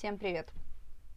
Всем 0.00 0.16
привет! 0.16 0.48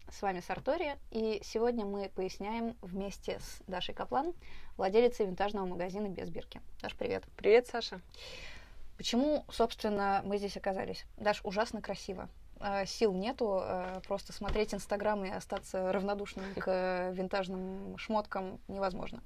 С 0.10 0.22
вами 0.22 0.42
Сартория, 0.42 0.98
и 1.10 1.40
сегодня 1.42 1.86
мы 1.86 2.10
поясняем 2.10 2.76
вместе 2.82 3.40
с 3.40 3.62
Дашей 3.66 3.96
Каплан, 3.96 4.34
владелицей 4.76 5.26
винтажного 5.26 5.66
магазина 5.66 6.10
«Без 6.10 6.30
бирки». 6.30 6.60
Даш, 6.82 6.94
привет! 6.94 7.24
Привет, 7.38 7.66
Саша! 7.68 8.02
Почему, 8.98 9.46
собственно, 9.50 10.22
мы 10.26 10.38
здесь 10.38 10.58
оказались? 10.58 11.06
Даш, 11.16 11.40
ужасно 11.46 11.82
красиво. 11.82 12.28
Э, 12.60 12.86
сил 12.86 13.14
нету 13.14 13.62
э, 13.62 14.02
просто 14.06 14.34
смотреть 14.34 14.74
Инстаграм 14.74 15.24
и 15.24 15.30
остаться 15.30 15.94
равнодушным 15.94 16.54
к 16.56 16.68
э, 16.68 17.14
винтажным 17.14 17.98
шмоткам 17.98 18.60
невозможно. 18.68 19.24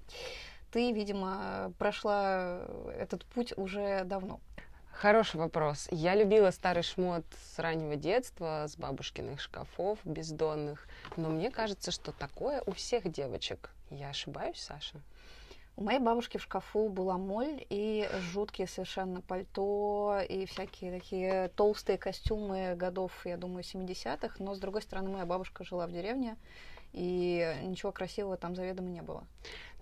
Ты, 0.71 0.92
видимо, 0.92 1.74
прошла 1.80 2.60
этот 2.96 3.26
путь 3.26 3.58
уже 3.58 4.04
давно. 4.04 4.39
Хороший 5.00 5.36
вопрос. 5.36 5.87
Я 5.92 6.15
любила 6.15 6.50
старый 6.50 6.82
шмот 6.82 7.24
с 7.54 7.60
раннего 7.60 7.96
детства, 7.96 8.65
с 8.68 8.78
бабушкиных 8.78 9.39
шкафов 9.39 10.00
бездонных, 10.04 10.88
но 11.18 11.29
мне 11.29 11.51
кажется, 11.51 11.92
что 11.92 12.11
такое 12.11 12.64
у 12.65 12.71
всех 12.71 13.07
девочек. 13.11 13.69
Я 13.91 14.10
ошибаюсь, 14.10 14.60
Саша? 14.60 15.00
У 15.75 15.83
моей 15.83 16.00
бабушки 16.00 16.38
в 16.38 16.41
шкафу 16.41 16.89
была 16.89 17.19
моль 17.19 17.64
и 17.69 18.10
жуткие 18.32 18.65
совершенно 18.65 19.21
пальто 19.21 20.19
и 20.28 20.47
всякие 20.47 20.91
такие 20.91 21.50
толстые 21.50 22.00
костюмы 22.00 22.74
годов, 22.75 23.11
я 23.24 23.38
думаю, 23.38 23.64
70-х. 23.64 24.38
Но, 24.39 24.55
с 24.55 24.60
другой 24.60 24.82
стороны, 24.82 25.11
моя 25.11 25.27
бабушка 25.27 25.64
жила 25.64 25.86
в 25.86 25.91
деревне, 25.91 26.38
и 26.93 27.55
ничего 27.66 27.91
красивого 27.91 28.38
там 28.38 28.55
заведомо 28.55 28.89
не 28.89 29.04
было. 29.04 29.24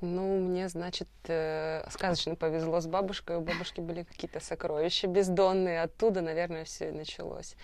Ну, 0.02 0.40
мне, 0.40 0.68
значит, 0.68 1.08
э, 1.28 1.86
сказочно 1.90 2.36
повезло 2.36 2.82
с 2.82 2.88
бабушкой. 2.88 3.38
У 3.38 3.42
бабушки 3.42 3.80
были 3.80 4.04
какие-то 4.04 4.40
сокровища 4.40 5.08
бездонные. 5.08 5.82
Оттуда, 5.82 6.22
наверное, 6.22 6.66
все 6.66 6.90
и 6.90 6.92
началось. 6.92 7.56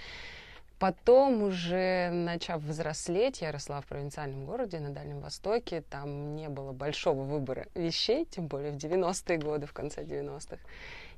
Потом, 0.80 1.44
уже 1.44 2.10
начав 2.10 2.64
взрослеть, 2.64 3.42
я 3.42 3.52
росла 3.52 3.82
в 3.82 3.86
провинциальном 3.86 4.46
городе 4.46 4.80
на 4.80 4.90
Дальнем 4.90 5.20
Востоке. 5.20 5.82
Там 5.82 6.36
не 6.36 6.50
было 6.50 6.72
большого 6.72 7.22
выбора 7.22 7.68
вещей, 7.76 8.26
тем 8.26 8.48
более 8.48 8.72
в 8.72 8.78
90-е 8.78 9.38
годы, 9.38 9.68
в 9.68 9.74
конце 9.74 10.02
90-х. 10.04 10.58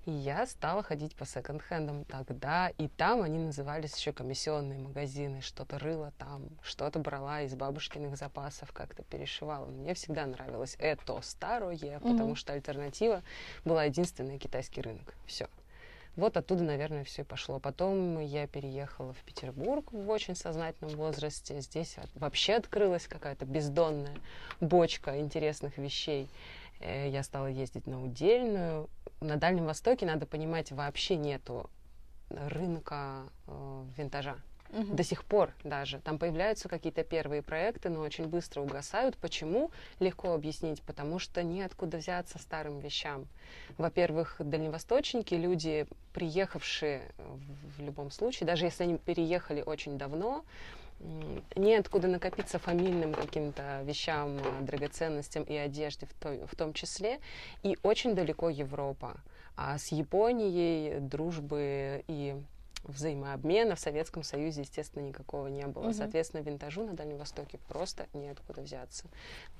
И 0.05 0.11
я 0.11 0.45
стала 0.45 0.83
ходить 0.83 1.15
по 1.15 1.25
секонд-хендам 1.25 2.03
тогда, 2.05 2.69
и 2.77 2.89
там 2.89 3.21
они 3.21 3.39
назывались 3.39 3.95
еще 3.95 4.11
комиссионные 4.11 4.77
магазины. 4.77 5.39
Что-то 5.41 5.79
рыла 5.79 6.11
там, 6.17 6.49
что-то 6.61 6.99
брала 6.99 7.41
из 7.41 7.55
бабушкиных 7.55 8.17
запасов, 8.17 8.73
как-то 8.73 9.03
перешивала. 9.03 9.65
Мне 9.67 9.93
всегда 9.93 10.25
нравилось 10.25 10.75
это 10.77 11.21
старое, 11.21 11.75
mm-hmm. 11.75 11.99
потому 12.01 12.35
что 12.35 12.51
альтернатива 12.51 13.23
была 13.63 13.85
единственный 13.85 14.37
китайский 14.39 14.81
рынок. 14.81 15.15
Все. 15.25 15.47
Вот 16.15 16.37
оттуда, 16.37 16.63
наверное, 16.63 17.03
все 17.05 17.23
и 17.23 17.25
пошло. 17.25 17.59
Потом 17.59 18.19
я 18.19 18.45
переехала 18.45 19.13
в 19.13 19.23
Петербург 19.23 19.91
в 19.91 20.09
очень 20.09 20.35
сознательном 20.35 20.95
возрасте. 20.95 21.59
Здесь 21.59 21.95
вообще 22.13 22.53
открылась 22.53 23.07
какая-то 23.07 23.45
бездонная 23.45 24.15
бочка 24.61 25.19
интересных 25.19 25.77
вещей. 25.77 26.29
Э, 26.83 27.09
я 27.09 27.23
стала 27.23 27.47
ездить 27.47 27.87
на 27.87 28.03
удельную. 28.03 28.89
На 29.21 29.37
Дальнем 29.37 29.65
Востоке, 29.65 30.05
надо 30.05 30.25
понимать, 30.25 30.71
вообще 30.71 31.15
нету 31.15 31.69
рынка 32.29 33.23
э, 33.47 33.83
винтажа. 33.97 34.37
Угу. 34.69 34.95
До 34.95 35.03
сих 35.03 35.23
пор 35.23 35.53
даже. 35.63 35.99
Там 35.99 36.17
появляются 36.17 36.67
какие-то 36.67 37.03
первые 37.03 37.43
проекты, 37.43 37.89
но 37.89 38.01
очень 38.01 38.25
быстро 38.27 38.61
угасают. 38.61 39.15
Почему? 39.17 39.71
Легко 39.99 40.33
объяснить. 40.33 40.81
Потому 40.81 41.19
что 41.19 41.43
неоткуда 41.43 41.97
взяться 41.97 42.39
старым 42.39 42.79
вещам. 42.79 43.27
Во-первых, 43.77 44.37
дальневосточники, 44.39 45.35
люди, 45.35 45.85
приехавшие 46.13 47.03
в, 47.17 47.77
в 47.77 47.85
любом 47.85 48.09
случае, 48.09 48.47
даже 48.47 48.65
если 48.65 48.83
они 48.83 48.97
переехали 48.97 49.61
очень 49.61 49.97
давно, 49.97 50.43
неоткуда 51.55 52.07
накопиться 52.07 52.59
фамильным 52.59 53.13
каким-то 53.13 53.81
вещам, 53.83 54.39
драгоценностям 54.65 55.43
и 55.43 55.55
одежде 55.55 56.05
в, 56.05 56.13
то, 56.13 56.47
в 56.47 56.55
том 56.55 56.73
числе. 56.73 57.19
И 57.63 57.77
очень 57.83 58.15
далеко 58.15 58.49
Европа. 58.49 59.17
А 59.55 59.77
с 59.77 59.89
Японией 59.89 60.99
дружбы 60.99 62.03
и 62.07 62.35
взаимообмена 62.83 63.75
в 63.75 63.79
Советском 63.79 64.23
Союзе, 64.23 64.61
естественно, 64.61 65.03
никакого 65.03 65.47
не 65.47 65.65
было. 65.67 65.85
Угу. 65.85 65.93
Соответственно, 65.93 66.41
винтажу 66.41 66.85
на 66.85 66.93
Дальнем 66.93 67.17
Востоке 67.17 67.57
просто 67.67 68.07
неоткуда 68.13 68.61
взяться. 68.61 69.05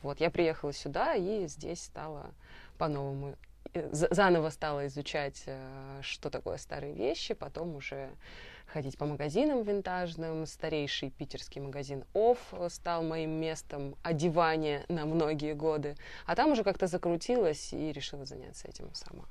Вот, 0.01 0.19
я 0.19 0.29
приехала 0.29 0.73
сюда 0.73 1.15
и 1.15 1.47
здесь 1.47 1.83
стала 1.83 2.31
по-новому 2.77 3.35
э, 3.73 3.89
заново 3.91 4.49
стала 4.49 4.87
изучать, 4.87 5.43
э, 5.45 5.99
что 6.01 6.29
такое 6.29 6.57
старые 6.57 6.93
вещи, 6.93 7.33
потом 7.33 7.75
уже 7.75 8.09
ходить 8.73 8.97
по 8.97 9.05
магазинам 9.05 9.61
винтажным. 9.61 10.45
Старейший 10.47 11.11
питерский 11.11 11.61
магазин 11.61 12.03
Оф 12.13 12.39
стал 12.69 13.03
моим 13.03 13.29
местом 13.39 13.95
одевания 14.03 14.83
на 14.89 15.05
многие 15.05 15.53
годы. 15.53 15.95
А 16.25 16.35
там 16.35 16.51
уже 16.51 16.63
как-то 16.63 16.87
закрутилась 16.87 17.71
и 17.71 17.91
решила 17.91 18.25
заняться 18.25 18.67
этим 18.67 18.93
сама. 18.93 19.25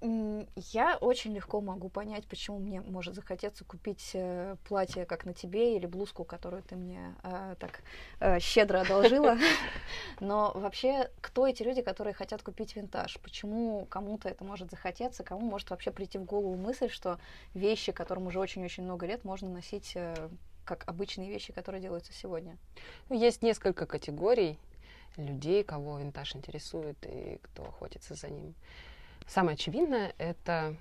Я 0.00 0.96
очень 1.00 1.34
легко 1.34 1.60
могу 1.60 1.88
понять, 1.88 2.24
почему 2.28 2.58
мне 2.60 2.80
может 2.80 3.16
захотеться 3.16 3.64
купить 3.64 4.12
э, 4.14 4.54
платье, 4.68 5.04
как 5.04 5.24
на 5.24 5.34
тебе, 5.34 5.76
или 5.76 5.86
блузку, 5.86 6.22
которую 6.22 6.62
ты 6.62 6.76
мне 6.76 7.16
э, 7.24 7.56
так 7.58 7.82
э, 8.20 8.38
щедро 8.38 8.82
одолжила. 8.82 9.36
Но 10.20 10.52
вообще, 10.54 11.10
кто 11.20 11.48
эти 11.48 11.64
люди, 11.64 11.82
которые 11.82 12.14
хотят 12.14 12.42
купить 12.42 12.76
винтаж? 12.76 13.18
Почему 13.22 13.86
кому-то 13.86 14.28
это 14.28 14.44
может 14.44 14.70
захотеться? 14.70 15.24
Кому 15.24 15.40
может 15.40 15.70
вообще 15.70 15.90
прийти 15.90 16.18
в 16.18 16.24
голову 16.24 16.54
мысль, 16.54 16.90
что 16.90 17.18
вещи, 17.54 17.90
которым 17.90 18.28
уже 18.28 18.38
очень-очень 18.38 18.84
много 18.84 19.04
лет, 19.04 19.24
можно 19.24 19.48
носить 19.48 19.92
э, 19.96 20.28
как 20.64 20.84
обычные 20.86 21.28
вещи, 21.28 21.52
которые 21.52 21.82
делаются 21.82 22.12
сегодня? 22.12 22.56
Ну, 23.08 23.18
есть 23.18 23.42
несколько 23.42 23.84
категорий 23.84 24.60
людей, 25.16 25.64
кого 25.64 25.98
винтаж 25.98 26.36
интересует 26.36 26.96
и 27.04 27.40
кто 27.42 27.64
охотится 27.64 28.14
за 28.14 28.28
ним. 28.28 28.54
Самое 29.28 29.54
очевидное— 29.54 30.14
это 30.18 30.74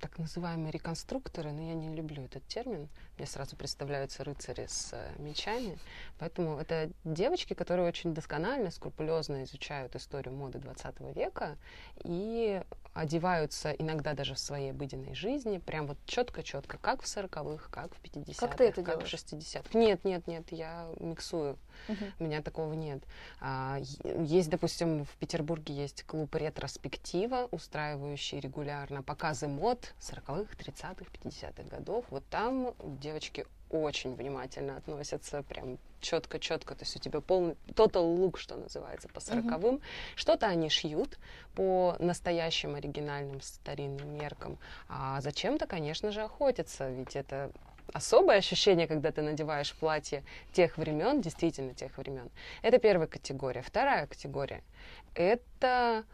так 0.00 0.18
называемые 0.18 0.72
реконструкторы, 0.72 1.52
но 1.52 1.62
я 1.62 1.74
не 1.74 1.94
люблю 1.94 2.24
этот 2.24 2.46
термин. 2.46 2.88
Мне 3.16 3.26
сразу 3.26 3.56
представляются 3.56 4.24
рыцари 4.24 4.66
с 4.66 4.90
э, 4.92 5.12
мечами. 5.18 5.78
Поэтому 6.18 6.58
это 6.58 6.90
девочки, 7.04 7.54
которые 7.54 7.86
очень 7.86 8.14
досконально, 8.14 8.70
скрупулезно 8.70 9.44
изучают 9.44 9.94
историю 9.94 10.34
моды 10.34 10.58
20 10.58 11.00
века 11.14 11.56
и 12.02 12.62
одеваются 12.94 13.70
иногда 13.70 14.14
даже 14.14 14.34
в 14.34 14.38
своей 14.38 14.70
обыденной 14.70 15.14
жизни, 15.14 15.58
прям 15.58 15.86
вот 15.86 15.96
четко-четко, 16.06 16.78
как 16.78 17.02
в 17.02 17.04
40-х, 17.04 17.68
как 17.70 17.94
в 17.94 18.02
50-х, 18.02 18.46
как, 18.46 18.56
ты 18.56 18.64
это 18.64 18.82
как 18.82 18.98
делаешь? 18.98 19.10
в 19.10 19.32
60-х. 19.32 19.78
Нет, 19.78 20.04
нет, 20.04 20.26
нет, 20.26 20.50
я 20.50 20.88
миксую. 20.98 21.56
Uh-huh. 21.88 22.12
У 22.18 22.24
меня 22.24 22.42
такого 22.42 22.72
нет. 22.72 23.02
А, 23.40 23.78
есть, 24.02 24.50
допустим, 24.50 25.04
в 25.04 25.16
Петербурге 25.16 25.74
есть 25.74 26.02
клуб 26.02 26.34
ретроспектива, 26.34 27.48
устраивающий 27.50 28.40
регулярно 28.40 29.02
показы 29.02 29.46
мод 29.46 29.89
40-х, 29.98 30.54
30-х, 30.56 31.04
50-х 31.12 31.62
годов. 31.64 32.04
Вот 32.10 32.24
там 32.28 32.74
девочки 33.00 33.46
очень 33.70 34.14
внимательно 34.14 34.76
относятся, 34.76 35.42
прям 35.42 35.78
четко-четко, 36.00 36.74
то 36.74 36.82
есть 36.82 36.96
у 36.96 36.98
тебя 36.98 37.20
полный 37.20 37.56
total 37.68 38.16
look, 38.16 38.36
что 38.36 38.56
называется, 38.56 39.08
по 39.08 39.20
сороковым. 39.20 39.76
Mm-hmm. 39.76 40.16
Что-то 40.16 40.46
они 40.46 40.68
шьют 40.68 41.18
по 41.54 41.96
настоящим 41.98 42.74
оригинальным 42.74 43.40
старинным 43.40 44.16
меркам, 44.16 44.58
а 44.88 45.20
зачем-то, 45.20 45.66
конечно 45.66 46.10
же, 46.10 46.22
охотятся, 46.22 46.90
ведь 46.90 47.14
это 47.14 47.52
особое 47.92 48.38
ощущение, 48.38 48.86
когда 48.86 49.12
ты 49.12 49.22
надеваешь 49.22 49.74
платье 49.74 50.24
тех 50.52 50.76
времен, 50.76 51.20
действительно 51.20 51.74
тех 51.74 51.96
времен. 51.98 52.30
Это 52.62 52.78
первая 52.78 53.08
категория. 53.08 53.62
Вторая 53.62 54.06
категория— 54.06 54.62
это 55.14 56.04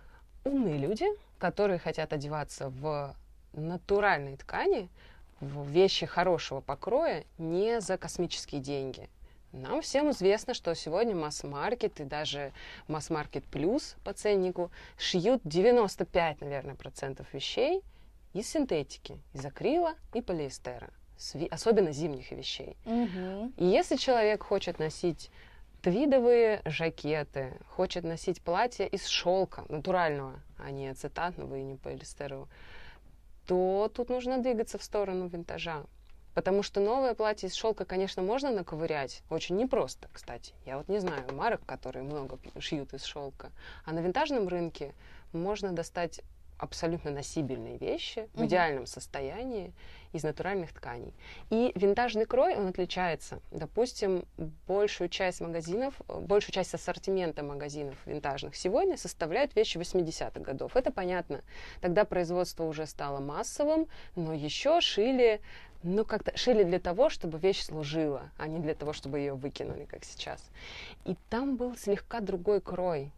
умные 0.45 0.79
люди, 0.79 1.07
которые 1.39 1.79
хотят 1.79 2.13
одеваться 2.13 2.71
в 2.71 3.15
натуральной 3.57 4.37
ткани, 4.37 4.89
в 5.41 5.69
вещи 5.69 6.07
хорошего 6.07 6.61
покроя 6.61 7.25
не 7.39 7.81
за 7.81 7.99
космические 7.99 8.61
деньги. 8.61 9.09
Нам 9.53 9.81
всем 9.81 10.11
известно, 10.11 10.55
что 10.55 10.75
сегодня 10.75 11.15
масс-маркет 11.15 12.01
и 12.01 12.05
даже 12.05 12.53
масс-маркет 12.89 13.45
плюс 13.45 13.97
по 14.05 14.13
ценнику 14.13 14.71
шьют 14.99 15.41
95, 15.45 16.41
наверное, 16.41 16.75
процентов 16.75 17.33
вещей 17.33 17.83
из 18.35 18.49
синтетики, 18.49 19.19
из 19.33 19.45
акрила 19.47 19.95
и 20.15 20.21
полиэстера, 20.21 20.91
особенно 21.51 21.93
зимних 21.93 22.31
вещей. 22.33 22.77
Угу. 22.85 23.53
И 23.57 23.65
если 23.65 23.97
человек 23.97 24.43
хочет 24.43 24.79
носить 24.79 25.31
твидовые 25.81 26.61
жакеты, 26.65 27.55
хочет 27.69 28.05
носить 28.05 28.43
платье 28.43 28.87
из 28.87 29.07
шелка 29.07 29.65
натурального, 29.69 30.35
а 30.59 30.71
не 30.71 30.89
ацетатного 30.89 31.57
и 31.57 31.63
не 31.63 31.77
полиэстерового, 31.77 32.49
то 33.47 33.91
тут 33.95 34.09
нужно 34.11 34.39
двигаться 34.39 34.79
в 34.79 34.83
сторону 34.83 35.29
винтажа. 35.29 35.85
Потому 36.35 36.63
что 36.63 36.81
новое 36.81 37.15
платье 37.15 37.49
из 37.49 37.55
шелка, 37.55 37.87
конечно, 37.87 38.23
можно 38.23 38.51
наковырять. 38.51 39.23
Очень 39.31 39.57
непросто, 39.57 40.09
кстати. 40.13 40.53
Я 40.67 40.77
вот 40.77 40.87
не 40.89 40.99
знаю 40.99 41.25
марок, 41.33 41.65
которые 41.65 42.03
много 42.03 42.39
шьют 42.59 42.93
из 42.93 43.05
шелка. 43.05 43.53
А 43.87 43.93
на 43.93 44.01
винтажном 44.01 44.47
рынке 44.47 44.93
можно 45.33 45.73
достать 45.73 46.21
абсолютно 46.59 47.11
носибельные 47.11 47.79
вещи 47.79 48.29
в 48.35 48.45
идеальном 48.45 48.87
состоянии 48.87 49.73
из 50.13 50.23
натуральных 50.23 50.73
тканей. 50.73 51.13
И 51.51 51.73
винтажный 51.75 52.25
крой, 52.25 52.57
он 52.57 52.69
отличается. 52.69 53.41
Допустим, 53.51 54.25
большую 54.67 55.09
часть 55.09 55.41
магазинов, 55.41 55.95
большую 56.09 56.55
часть 56.55 56.75
ассортимента 56.75 57.43
магазинов 57.43 57.97
винтажных 58.07 58.57
сегодня 58.57 58.97
составляют 58.97 59.55
вещи 59.55 59.77
80-х 59.77 60.41
годов. 60.41 60.77
Это 60.77 60.91
понятно. 60.91 61.43
Тогда 61.81 62.05
производство 62.05 62.65
уже 62.65 62.87
стало 62.87 63.21
массовым, 63.21 63.89
но 64.15 64.33
еще 64.33 64.81
шили 64.81 65.41
ну, 65.83 66.05
как-то 66.05 66.37
шили 66.37 66.65
для 66.65 66.81
того, 66.81 67.11
чтобы 67.11 67.39
вещь 67.39 67.63
служила, 67.63 68.31
а 68.39 68.49
не 68.49 68.59
для 68.59 68.75
того, 68.75 68.93
чтобы 68.93 69.19
ее 69.19 69.35
выкинули, 69.35 69.85
как 69.85 70.05
сейчас. 70.05 70.43
И 71.05 71.17
там 71.31 71.57
был 71.57 71.77
слегка 71.77 72.21
другой 72.21 72.61
крой. 72.61 73.13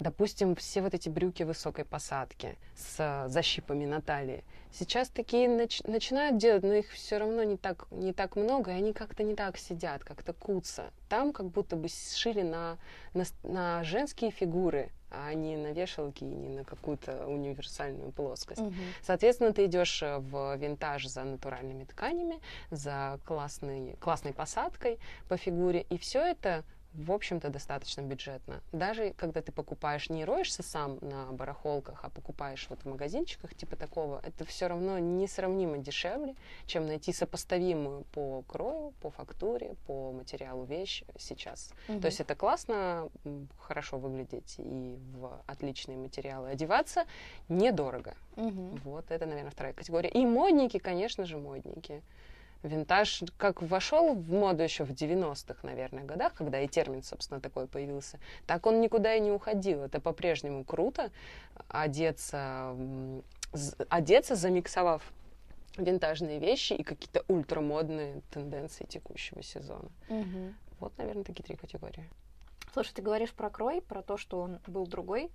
Допустим, 0.00 0.56
все 0.56 0.80
вот 0.80 0.94
эти 0.94 1.10
брюки 1.10 1.42
высокой 1.42 1.84
посадки 1.84 2.56
с 2.74 2.96
э, 2.98 3.28
защипами 3.28 3.84
на 3.84 4.00
талии. 4.00 4.44
Сейчас 4.72 5.10
такие 5.10 5.46
нач- 5.46 5.86
начинают 5.86 6.38
делать, 6.38 6.62
но 6.62 6.72
их 6.72 6.90
все 6.90 7.18
равно 7.18 7.42
не 7.42 7.58
так, 7.58 7.86
не 7.90 8.14
так 8.14 8.36
много, 8.36 8.70
и 8.70 8.74
они 8.74 8.94
как-то 8.94 9.22
не 9.22 9.34
так 9.34 9.58
сидят, 9.58 10.02
как-то 10.02 10.32
кутся. 10.32 10.90
Там 11.10 11.34
как 11.34 11.46
будто 11.50 11.76
бы 11.76 11.88
сшили 11.88 12.40
на, 12.40 12.78
на, 13.12 13.24
на 13.42 13.84
женские 13.84 14.30
фигуры, 14.30 14.88
а 15.10 15.34
не 15.34 15.58
на 15.58 15.72
вешалки 15.72 16.24
и 16.24 16.26
не 16.26 16.48
на 16.48 16.64
какую-то 16.64 17.26
универсальную 17.26 18.10
плоскость. 18.12 18.62
Мгм. 18.62 18.74
Соответственно, 19.02 19.52
ты 19.52 19.66
идешь 19.66 20.02
э, 20.02 20.16
в 20.16 20.56
винтаж 20.56 21.06
за 21.08 21.24
натуральными 21.24 21.84
тканями, 21.84 22.40
за 22.70 23.20
классной, 23.26 23.96
классной 24.00 24.32
посадкой 24.32 24.98
по 25.28 25.36
фигуре, 25.36 25.84
и 25.90 25.98
все 25.98 26.20
это 26.20 26.64
в 26.94 27.12
общем-то, 27.12 27.50
достаточно 27.50 28.00
бюджетно. 28.02 28.60
Даже 28.72 29.12
когда 29.16 29.42
ты 29.42 29.52
покупаешь, 29.52 30.10
не 30.10 30.24
роешься 30.24 30.62
сам 30.62 30.98
на 31.00 31.26
барахолках, 31.32 32.04
а 32.04 32.10
покупаешь 32.10 32.66
вот 32.68 32.80
в 32.82 32.86
магазинчиках 32.86 33.54
типа 33.54 33.76
такого, 33.76 34.20
это 34.24 34.44
все 34.44 34.66
равно 34.66 34.98
несравнимо 34.98 35.78
дешевле, 35.78 36.34
чем 36.66 36.86
найти 36.86 37.12
сопоставимую 37.12 38.04
по 38.12 38.42
крою, 38.42 38.92
по 39.00 39.10
фактуре, 39.10 39.76
по 39.86 40.12
материалу 40.12 40.64
вещь 40.64 41.04
сейчас. 41.16 41.72
Мгм. 41.88 42.00
То 42.00 42.06
есть 42.06 42.20
это 42.20 42.34
классно, 42.34 43.08
хорошо 43.58 43.98
выглядеть 43.98 44.56
и 44.58 44.98
в 45.14 45.40
отличные 45.46 45.96
материалы 45.96 46.50
одеваться, 46.50 47.04
недорого. 47.48 48.14
Мгм. 48.36 48.76
Вот, 48.84 49.10
это, 49.10 49.26
наверное, 49.26 49.50
вторая 49.50 49.74
категория. 49.74 50.08
И 50.08 50.26
модники, 50.26 50.78
конечно 50.78 51.24
же, 51.24 51.38
модники. 51.38 52.02
Винтаж 52.62 53.22
как 53.38 53.62
вошел 53.62 54.14
в 54.14 54.30
моду 54.30 54.62
еще 54.62 54.84
в 54.84 54.90
90-х, 54.90 55.60
наверное, 55.62 56.04
годах, 56.04 56.34
когда 56.34 56.60
и 56.60 56.68
термин, 56.68 57.02
собственно, 57.02 57.40
такой 57.40 57.66
появился, 57.66 58.18
так 58.46 58.66
он 58.66 58.80
никуда 58.80 59.14
и 59.14 59.20
не 59.20 59.30
уходил. 59.30 59.82
Это 59.82 59.98
по-прежнему 60.00 60.64
круто 60.64 61.10
одеться, 61.68 62.76
одеться, 63.88 64.34
замиксовав 64.34 65.02
винтажные 65.76 66.38
вещи 66.38 66.74
и 66.74 66.82
какие-то 66.82 67.24
ультрамодные 67.28 68.20
тенденции 68.30 68.84
текущего 68.84 69.42
сезона. 69.42 69.88
Мгм. 70.08 70.54
Вот, 70.80 70.96
наверное, 70.98 71.24
такие 71.24 71.44
три 71.44 71.56
категории. 71.56 72.08
Слушай, 72.72 72.92
ты 72.94 73.02
говоришь 73.02 73.32
про 73.32 73.50
крой, 73.50 73.80
про 73.80 74.02
то, 74.02 74.16
что 74.16 74.40
он 74.40 74.58
был 74.66 74.86
другой, 74.86 75.30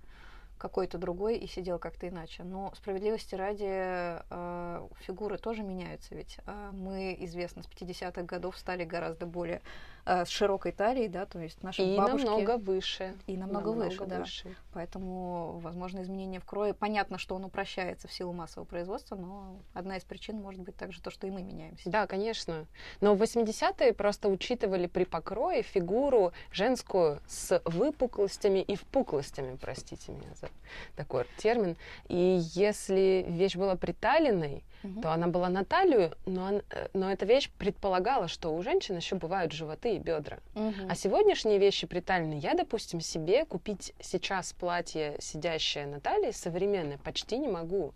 какой-то 0.58 0.98
другой 0.98 1.38
и 1.38 1.46
сидел 1.46 1.78
как-то 1.78 2.08
иначе. 2.08 2.42
Но 2.42 2.72
справедливости 2.74 3.34
ради 3.34 3.66
э, 3.68 4.88
фигуры 5.00 5.38
тоже 5.38 5.62
меняются, 5.62 6.14
ведь 6.14 6.38
э, 6.46 6.70
мы, 6.72 7.16
известно, 7.20 7.62
с 7.62 7.66
50-х 7.66 8.22
годов 8.22 8.56
стали 8.56 8.84
гораздо 8.84 9.26
более 9.26 9.62
с 10.06 10.28
широкой 10.28 10.70
талией, 10.72 11.08
да, 11.08 11.26
то 11.26 11.40
есть 11.40 11.62
наши 11.62 11.82
И 11.82 11.96
бабушки... 11.96 12.24
намного 12.26 12.56
выше. 12.58 13.14
И 13.26 13.36
намного, 13.36 13.70
выше, 13.70 14.06
да. 14.06 14.20
выше. 14.20 14.54
Поэтому, 14.72 15.58
возможно, 15.58 16.02
изменение 16.02 16.40
в 16.40 16.44
крое. 16.44 16.74
Понятно, 16.74 17.18
что 17.18 17.34
он 17.34 17.44
упрощается 17.44 18.06
в 18.06 18.12
силу 18.12 18.32
массового 18.32 18.66
производства, 18.66 19.16
но 19.16 19.56
одна 19.74 19.96
из 19.96 20.04
причин 20.04 20.40
может 20.40 20.60
быть 20.60 20.76
также 20.76 21.00
то, 21.02 21.10
что 21.10 21.26
и 21.26 21.30
мы 21.30 21.42
меняемся. 21.42 21.90
Да, 21.90 22.06
конечно. 22.06 22.66
Но 23.00 23.14
в 23.14 23.22
80-е 23.22 23.92
просто 23.92 24.28
учитывали 24.28 24.86
при 24.86 25.04
покрое 25.04 25.62
фигуру 25.62 26.32
женскую 26.52 27.20
с 27.26 27.60
выпуклостями 27.64 28.60
и 28.60 28.76
впуклостями, 28.76 29.56
простите 29.60 30.12
меня 30.12 30.34
за 30.40 30.48
такой 30.94 31.26
термин. 31.38 31.76
И 32.08 32.38
если 32.54 33.24
вещь 33.28 33.56
была 33.56 33.74
приталенной, 33.76 34.62
Мгм. 34.82 35.02
то 35.02 35.10
она 35.12 35.26
была 35.26 35.48
на 35.48 35.64
талию, 35.64 36.12
но, 36.26 36.44
он- 36.44 36.62
э, 36.70 36.88
но 36.92 37.10
эта 37.10 37.24
вещь 37.24 37.50
предполагала, 37.58 38.28
что 38.28 38.54
у 38.54 38.62
женщин 38.62 38.96
еще 38.96 39.16
бывают 39.16 39.52
животы 39.52 39.95
и 39.96 39.98
бедра. 39.98 40.38
Мгм. 40.54 40.88
А 40.90 40.94
сегодняшние 40.94 41.58
вещи 41.58 41.86
приталенные, 41.86 42.38
я, 42.38 42.54
допустим, 42.54 43.00
себе 43.00 43.44
купить 43.44 43.92
сейчас 44.00 44.52
платье, 44.52 45.16
сидящее 45.20 45.86
на 45.86 46.00
талии, 46.00 46.30
современное, 46.30 46.98
почти 46.98 47.38
не 47.38 47.48
могу. 47.48 47.94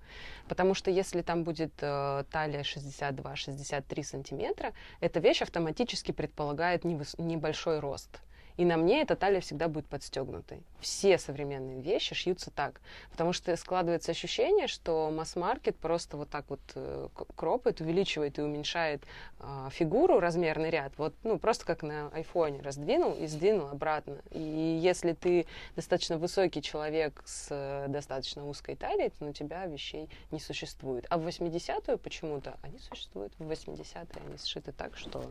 Потому 0.49 0.75
что 0.75 0.91
если 0.91 1.23
там 1.23 1.45
будет 1.45 1.73
э, 1.81 2.25
талия 2.31 2.63
62-63 2.63 4.03
сантиметра, 4.03 4.73
эта 5.01 5.21
вещь 5.21 5.43
автоматически 5.43 6.13
предполагает 6.13 6.85
невыс- 6.85 7.21
небольшой 7.21 7.79
рост. 7.81 8.21
И 8.57 8.65
на 8.65 8.77
мне 8.77 9.03
эта 9.03 9.17
талия 9.17 9.41
всегда 9.41 9.69
будет 9.69 9.87
подстегнутой. 9.87 10.63
Все 10.81 11.19
современные 11.19 11.81
вещи 11.81 12.15
шьются 12.15 12.51
так. 12.51 12.81
Потому 13.11 13.33
что 13.33 13.55
складывается 13.57 14.13
ощущение, 14.13 14.67
что 14.67 15.11
масс-маркет 15.11 15.77
просто 15.77 16.17
вот 16.17 16.31
так 16.31 16.45
вот 16.49 16.61
э, 16.75 17.09
кропает, 17.37 17.81
увеличивает 17.81 18.39
и 18.39 18.43
уменьшает 18.43 19.03
а, 19.39 19.71
фигуру, 19.71 20.21
размерный 20.21 20.71
ряд. 20.71 20.93
Вот, 20.97 21.15
ну, 21.23 21.39
просто 21.39 21.65
как 21.65 21.83
на 21.83 22.09
айфоне 22.09 22.61
раздвинул 22.63 23.15
и 23.15 23.27
сдвинул 23.27 23.69
обратно. 23.69 24.19
И 24.31 24.41
если 24.41 25.13
ты 25.13 25.47
достаточно 25.77 26.19
высокий 26.19 26.63
человек 26.63 27.23
с 27.27 27.49
э, 27.51 27.87
достаточно 27.89 28.47
узкой 28.47 28.77
талией, 28.77 29.11
то 29.11 29.27
у 29.27 29.33
тебя 29.33 29.65
вещей 29.67 30.09
не 30.31 30.41
существует. 30.41 31.07
А 31.09 31.19
в 31.19 31.27
80-ю 31.27 31.99
почему-то 31.99 32.59
они 32.63 32.79
существуют. 32.79 33.33
В 33.39 33.51
80-е 33.51 34.23
они 34.27 34.39
сшиты 34.39 34.73
так, 34.73 34.97
что 34.97 35.25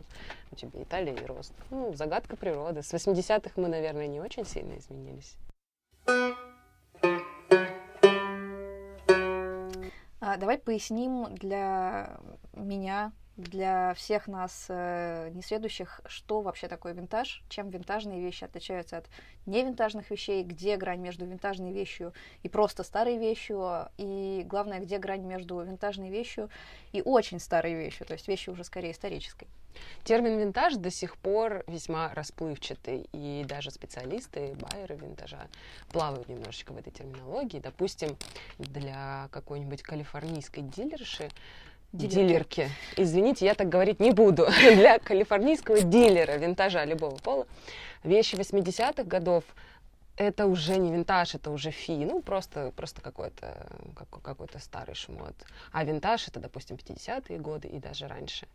у 0.50 0.56
тебя 0.56 0.80
и 0.80 0.84
талия, 0.84 1.14
и 1.14 1.26
рост. 1.26 1.52
Ну, 1.70 1.94
загадка 1.94 2.36
природы. 2.36 2.82
С 2.82 2.92
80-х 3.12 3.52
мы, 3.56 3.68
наверное, 3.68 4.06
не 4.06 4.20
очень 4.20 4.44
сильно 4.44 4.78
изменились. 4.78 5.36
А, 10.22 10.36
давай 10.36 10.58
поясним 10.58 11.34
для 11.34 12.18
меня, 12.52 13.12
для 13.40 13.94
всех 13.94 14.26
нас 14.26 14.66
э, 14.68 15.30
несведущих, 15.34 16.00
что 16.06 16.40
вообще 16.40 16.68
такое 16.68 16.92
винтаж, 16.92 17.42
чем 17.48 17.70
винтажные 17.70 18.20
вещи 18.20 18.44
отличаются 18.44 18.98
от 18.98 19.06
невинтажных 19.46 20.10
вещей, 20.10 20.42
где 20.44 20.76
грань 20.76 21.00
между 21.00 21.26
винтажной 21.26 21.72
вещью 21.72 22.12
и 22.42 22.48
просто 22.48 22.82
старой 22.82 23.18
вещью, 23.18 23.88
и 23.96 24.44
главное, 24.46 24.80
где 24.80 24.98
грань 24.98 25.24
между 25.24 25.60
винтажной 25.60 26.10
вещью 26.10 26.50
и 26.92 27.02
очень 27.02 27.40
старой 27.40 27.74
вещью, 27.74 28.06
то 28.06 28.12
есть 28.12 28.28
вещью 28.28 28.52
уже 28.52 28.64
скорее 28.64 28.92
исторической. 28.92 29.48
Термин 30.04 30.38
винтаж 30.38 30.74
до 30.76 30.90
сих 30.90 31.16
пор 31.16 31.64
весьма 31.66 32.12
расплывчатый, 32.14 33.08
и 33.12 33.44
даже 33.46 33.70
специалисты, 33.70 34.54
байеры 34.54 34.96
винтажа 34.96 35.48
плавают 35.90 36.28
немножечко 36.28 36.72
в 36.72 36.76
этой 36.76 36.90
терминологии. 36.90 37.60
Допустим, 37.60 38.16
для 38.58 39.28
какой-нибудь 39.30 39.82
калифорнийской 39.82 40.62
дилерши, 40.62 41.30
Дилерки. 41.92 42.14
дилерки, 42.14 42.70
извините, 42.96 43.44
я 43.46 43.54
так 43.54 43.68
говорить 43.68 44.00
не 44.00 44.12
буду, 44.12 44.46
для 44.60 44.98
калифорнийского 44.98 45.80
дилера 45.80 46.36
винтажа 46.36 46.84
любого 46.84 47.16
пола, 47.16 47.46
вещи 48.04 48.36
80-х 48.36 49.02
годов 49.04 49.44
это 50.16 50.46
уже 50.46 50.76
не 50.76 50.92
винтаж, 50.92 51.34
это 51.34 51.50
уже 51.50 51.70
фи, 51.70 52.04
ну 52.04 52.20
просто, 52.22 52.72
просто 52.76 53.00
какой-то 53.00 53.66
какой- 53.96 54.20
какой-то 54.22 54.58
старый 54.58 54.94
шмот. 54.94 55.34
А 55.72 55.82
винтаж 55.84 56.28
это, 56.28 56.40
допустим, 56.40 56.76
50-е 56.76 57.38
годы 57.38 57.68
и 57.68 57.78
даже 57.78 58.06
раньше. 58.06 58.46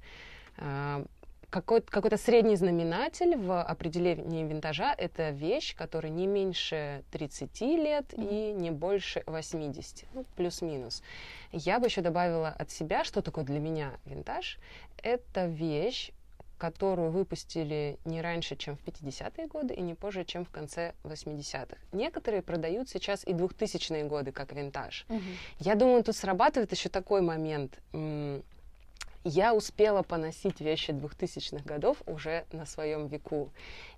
А, 1.55 1.61
Какой, 1.61 1.81
какой-то 1.81 2.17
средний 2.17 2.57
знаменатель 2.57 3.37
в 3.37 3.63
определении 3.63 4.43
винтажа— 4.43 4.93
это 4.97 5.29
вещь, 5.29 5.73
которая 5.73 6.11
не 6.11 6.27
меньше 6.27 7.03
30 7.11 7.61
лет 7.61 8.13
и 8.13 8.51
не 8.51 8.71
больше 8.71 9.23
80, 9.25 10.05
ну, 10.13 10.25
плюс-минус. 10.35 11.01
Я 11.53 11.79
бы 11.79 11.87
еще 11.87 12.01
добавила 12.01 12.49
от 12.49 12.71
себя, 12.71 13.05
что 13.05 13.21
такое 13.21 13.45
для 13.45 13.59
меня 13.59 13.93
винтаж. 14.05 14.59
Это 15.01 15.45
вещь, 15.45 16.11
которую 16.57 17.11
выпустили 17.11 17.99
не 18.03 18.21
раньше, 18.21 18.57
чем 18.57 18.75
в 18.75 18.83
50-е 18.83 19.47
годы, 19.47 19.73
и 19.75 19.81
не 19.81 19.93
позже, 19.93 20.25
чем 20.25 20.43
в 20.43 20.49
конце 20.49 20.93
80-х. 21.03 21.77
Некоторые 21.93 22.41
продают 22.41 22.89
сейчас 22.89 23.25
и 23.25 23.31
2000-е 23.31 24.03
годы 24.03 24.33
как 24.33 24.51
винтаж. 24.51 25.05
Я 25.59 25.75
думаю, 25.75 26.03
тут 26.03 26.17
срабатывает 26.17 26.71
еще 26.73 26.89
такой 26.89 27.21
момент. 27.21 27.79
Я 29.27 29.55
успела 29.55 30.03
поносить 30.03 30.61
вещи 30.61 30.91
2000-х 30.91 31.65
годов 31.65 31.97
уже 32.05 32.45
на 32.51 32.67
своем 32.67 33.07
веку. 33.07 33.51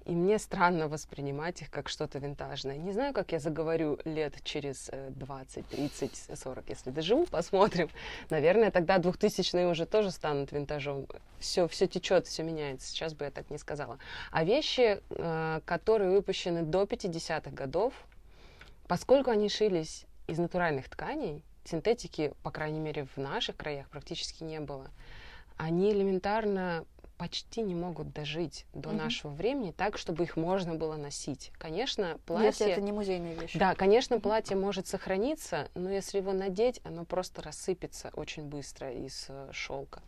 И 0.05 0.11
мне 0.11 0.39
странно 0.39 0.87
воспринимать 0.87 1.61
их 1.61 1.69
как 1.69 1.89
что-то 1.89 2.17
винтажное. 2.17 2.77
Не 2.77 2.93
знаю, 2.93 3.13
как 3.13 3.33
я 3.33 3.39
заговорю 3.39 3.99
лет 4.05 4.41
через 4.45 4.87
э, 4.89 5.09
20, 5.09 5.67
30, 5.67 6.29
40, 6.33 6.69
если 6.69 6.91
доживу, 6.91 7.25
посмотрим. 7.29 7.89
Наверное, 8.29 8.71
тогда 8.71 8.99
2000-е 8.99 9.67
уже 9.67 9.85
тоже 9.85 10.11
станут 10.11 10.53
винтажом. 10.53 11.07
Все, 11.39 11.67
все 11.67 11.87
течет, 11.87 12.25
все 12.25 12.43
меняется. 12.43 12.87
Сейчас 12.87 13.13
бы 13.13 13.25
я 13.25 13.31
так 13.31 13.49
не 13.49 13.57
сказала. 13.57 13.99
А 14.31 14.45
вещи, 14.45 15.01
э, 15.09 15.59
которые 15.65 16.09
выпущены 16.09 16.61
до 16.63 16.83
50-х 16.83 17.51
годов, 17.51 17.93
поскольку 18.87 19.29
они 19.29 19.49
шились 19.49 20.05
из 20.27 20.37
натуральных 20.37 20.87
тканей, 20.87 21.43
синтетики, 21.65 22.33
по 22.43 22.51
крайней 22.51 22.79
мере, 22.79 23.07
в 23.13 23.17
наших 23.17 23.57
краях 23.57 23.89
практически 23.89 24.43
не 24.43 24.61
было. 24.61 24.89
Они 25.57 25.91
элементарно 25.91 26.85
почти 27.17 27.61
не 27.61 27.75
могут 27.75 28.13
дожить 28.13 28.65
до 28.73 28.89
угу. 28.89 28.97
нашего 28.97 29.31
времени 29.31 29.71
так, 29.71 29.97
чтобы 29.97 30.23
их 30.23 30.37
можно 30.37 30.75
было 30.75 30.95
носить. 30.95 31.51
Конечно, 31.57 32.19
платье... 32.25 32.47
Если 32.47 32.67
это 32.67 32.81
не 32.81 32.91
музейная 32.91 33.33
вещь. 33.33 33.53
Да, 33.55 33.75
конечно, 33.75 34.19
платье 34.19 34.55
может 34.55 34.87
сохраниться, 34.87 35.69
но 35.73 35.89
если 35.89 36.19
его 36.19 36.33
надеть, 36.33 36.79
оно 36.83 37.05
просто 37.05 37.41
рассыпется 37.41 38.11
очень 38.13 38.43
быстро 38.43 38.91
из 38.91 39.25
э, 39.29 39.49
шелка. 39.51 40.01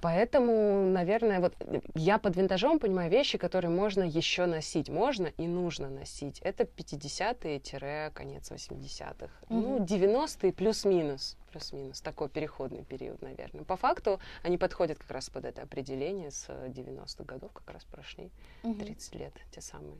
Поэтому, 0.00 0.86
наверное, 0.90 1.40
вот 1.40 1.54
я 1.94 2.18
под 2.18 2.36
винтажом 2.36 2.78
понимаю 2.78 3.10
вещи, 3.10 3.38
которые 3.38 3.70
можно 3.70 4.02
еще 4.02 4.46
носить. 4.46 4.88
Можно 4.88 5.26
и 5.26 5.46
нужно 5.46 5.90
носить. 5.90 6.40
Это 6.40 6.64
50-е, 6.64 8.10
конец 8.10 8.50
80-х. 8.50 9.26
Mm-hmm. 9.26 9.28
Ну, 9.48 9.78
90-е 9.84 10.52
плюс-минус. 10.52 11.36
Плюс-минус. 11.50 12.00
Такой 12.00 12.28
переходный 12.28 12.84
период, 12.84 13.20
наверное. 13.22 13.64
По 13.64 13.76
факту 13.76 14.20
они 14.42 14.56
подходят 14.56 14.98
как 14.98 15.10
раз 15.10 15.28
под 15.28 15.44
это 15.44 15.62
определение. 15.62 16.30
С 16.30 16.48
90-х 16.48 17.24
годов 17.24 17.52
как 17.52 17.70
раз 17.70 17.84
прошли 17.84 18.30
mm-hmm. 18.62 18.84
30 18.84 19.14
лет, 19.16 19.34
те 19.50 19.60
самые. 19.60 19.98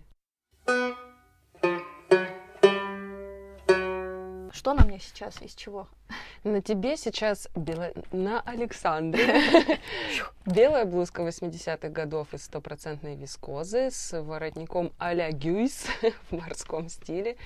Что 4.61 4.75
на 4.75 4.85
мне 4.85 4.99
сейчас, 5.01 5.41
из 5.41 5.55
чего? 5.55 5.89
На 6.45 6.61
тебе 6.61 6.99
сейчас 6.99 7.49
белая... 7.57 7.95
на 8.13 8.43
Александре 8.43 9.43
белая 10.45 10.85
блузка 10.85 11.23
80-х 11.23 11.89
годов 11.89 12.35
из 12.35 12.45
стопроцентной 12.45 13.17
вискозы 13.17 13.91
с 13.91 14.21
воротником 14.21 14.93
а-ля 14.99 15.33
Гюйс 15.33 15.87
в 16.29 16.33
морском 16.33 16.91
стиле. 16.91 17.39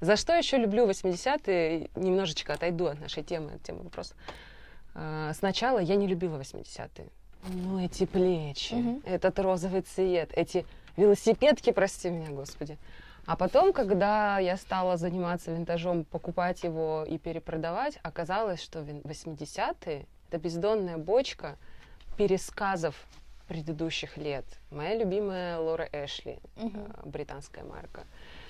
За 0.00 0.16
что 0.16 0.32
еще 0.32 0.56
люблю 0.56 0.88
80-е? 0.88 1.90
Немножечко 1.96 2.54
отойду 2.54 2.86
от 2.86 2.98
нашей 2.98 3.24
темы, 3.24 3.52
от 3.56 3.62
темы 3.62 3.82
вопроса. 3.82 4.14
А, 4.94 5.34
сначала 5.34 5.80
я 5.80 5.96
не 5.96 6.06
любила 6.06 6.38
80-е. 6.38 7.08
Ну, 7.48 7.84
эти 7.84 8.06
плечи, 8.06 8.72
угу. 8.72 9.02
этот 9.04 9.38
розовый 9.38 9.82
цвет, 9.82 10.30
эти 10.34 10.64
велосипедки, 10.96 11.72
прости 11.72 12.08
меня, 12.08 12.30
господи. 12.30 12.78
А 13.26 13.36
потом, 13.36 13.72
когда 13.72 14.38
я 14.38 14.56
стала 14.56 14.96
заниматься 14.96 15.52
винтажом, 15.52 16.04
покупать 16.04 16.62
его 16.62 17.04
и 17.08 17.18
перепродавать, 17.18 17.98
оказалось, 18.02 18.62
что 18.62 18.80
80-е— 18.80 20.06
это 20.28 20.38
бездонная 20.38 20.98
бочка 20.98 21.56
пересказов 22.16 22.94
предыдущих 23.48 24.16
лет. 24.16 24.44
Моя 24.70 24.96
любимая 24.96 25.58
Лора 25.58 25.88
Эшли, 25.92 26.38
угу. 26.56 26.86
британская 27.04 27.64
марка. 27.64 28.04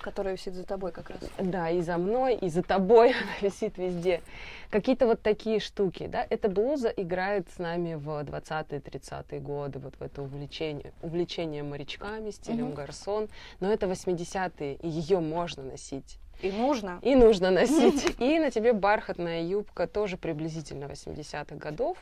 Которая 0.05 0.35
висит 0.35 0.53
за 0.53 0.63
тобой 0.63 0.91
как 0.91 1.09
раз. 1.09 1.19
Да, 1.39 1.71
и 1.71 1.81
за 1.81 1.97
мной, 1.97 2.35
и 2.35 2.47
за 2.47 2.61
тобой 2.61 3.09
она 3.23 3.31
висит 3.41 3.79
везде. 3.79 4.21
Какие-то 4.69 5.07
вот 5.07 5.23
такие 5.23 5.59
штуки, 5.59 6.05
да. 6.05 6.27
Эта 6.29 6.47
блуза 6.47 6.89
играет 6.89 7.49
с 7.49 7.57
нами 7.57 7.95
в 7.95 8.07
20-30-е 8.21 9.39
годы, 9.39 9.79
вот 9.79 9.95
в 9.95 10.03
это 10.03 10.21
увлечение, 10.21 10.93
увлечение 11.01 11.63
морячками, 11.63 12.29
стилем 12.29 12.67
угу. 12.67 12.75
гарсон. 12.75 13.29
Но 13.59 13.73
это 13.73 13.87
80-е, 13.87 14.75
и 14.75 14.87
ее 14.87 15.19
можно 15.21 15.63
носить. 15.63 16.19
И 16.43 16.51
нужно. 16.51 16.99
И 17.01 17.15
нужно 17.15 17.49
носить. 17.49 18.19
И 18.19 18.37
на 18.37 18.51
тебе 18.51 18.73
бархатная 18.73 19.41
юбка, 19.41 19.87
тоже 19.87 20.17
приблизительно 20.17 20.85
80-х 20.85 21.55
годов. 21.55 21.97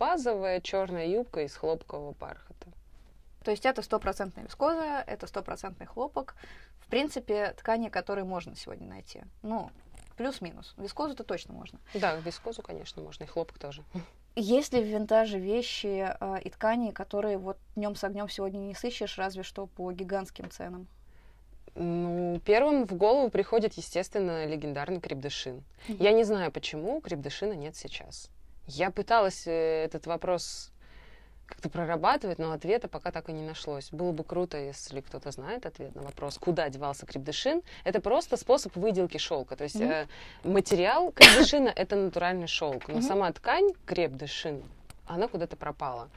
Базовая 0.00 0.60
черная 0.60 1.06
юбка 1.06 1.42
из 1.42 1.54
хлопкового 1.54 2.12
бархата. 2.18 2.49
То 3.44 3.50
есть 3.50 3.64
это 3.64 3.82
стопроцентная 3.82 4.44
вискоза, 4.44 5.02
это 5.06 5.26
стопроцентный 5.26 5.86
хлопок. 5.86 6.34
В 6.78 6.88
принципе, 6.88 7.54
ткани, 7.56 7.88
которые 7.88 8.24
можно 8.24 8.54
сегодня 8.54 8.86
найти. 8.86 9.22
Ну, 9.42 9.70
плюс-минус. 10.16 10.74
Вискозу-то 10.76 11.24
точно 11.24 11.54
можно. 11.54 11.78
Да, 11.94 12.16
вискозу, 12.16 12.62
конечно, 12.62 13.02
можно, 13.02 13.24
и 13.24 13.26
хлопок 13.26 13.58
тоже. 13.58 13.82
Есть 14.36 14.72
ли 14.74 14.82
в 14.82 14.86
винтаже 14.86 15.38
вещи 15.38 16.14
э, 16.20 16.40
и 16.42 16.50
ткани, 16.50 16.90
которые 16.90 17.38
вот 17.38 17.56
днем 17.74 17.96
с 17.96 18.04
огнем 18.04 18.28
сегодня 18.28 18.58
не 18.58 18.74
сыщешь, 18.74 19.18
разве 19.18 19.42
что 19.42 19.66
по 19.66 19.90
гигантским 19.92 20.50
ценам? 20.50 20.86
Ну, 21.74 22.40
первым 22.44 22.86
в 22.86 22.92
голову 22.94 23.30
приходит, 23.30 23.74
естественно, 23.74 24.46
легендарный 24.46 25.00
крепдышин. 25.00 25.62
Mm-hmm. 25.88 25.96
Я 26.02 26.12
не 26.12 26.24
знаю, 26.24 26.52
почему 26.52 27.00
крепдышина 27.00 27.54
нет 27.54 27.74
сейчас. 27.76 28.28
Я 28.66 28.90
пыталась 28.90 29.46
э, 29.46 29.84
этот 29.84 30.06
вопрос 30.06 30.70
как-то 31.50 31.68
прорабатывать, 31.68 32.38
но 32.38 32.52
ответа 32.52 32.88
пока 32.88 33.10
так 33.12 33.28
и 33.28 33.32
не 33.32 33.46
нашлось. 33.46 33.90
Было 33.90 34.12
бы 34.12 34.24
круто, 34.24 34.56
если 34.56 35.00
кто-то 35.00 35.30
знает 35.30 35.66
ответ 35.66 35.94
на 35.94 36.02
вопрос, 36.02 36.38
куда 36.38 36.68
девался 36.68 37.06
крепдышин. 37.06 37.62
Это 37.84 38.00
просто 38.00 38.36
способ 38.36 38.74
выделки 38.76 39.18
шелка. 39.18 39.56
То 39.56 39.64
есть 39.64 39.76
mm-hmm. 39.76 40.06
э, 40.44 40.48
материал 40.48 41.12
крепдышина 41.12 41.68
это 41.68 41.96
натуральный 41.96 42.46
шелк, 42.46 42.88
но 42.88 42.98
mm-hmm. 42.98 43.02
сама 43.02 43.32
ткань 43.32 43.72
крепдышин, 43.84 44.62
она 45.06 45.28
куда-то 45.28 45.56
пропала. 45.56 46.08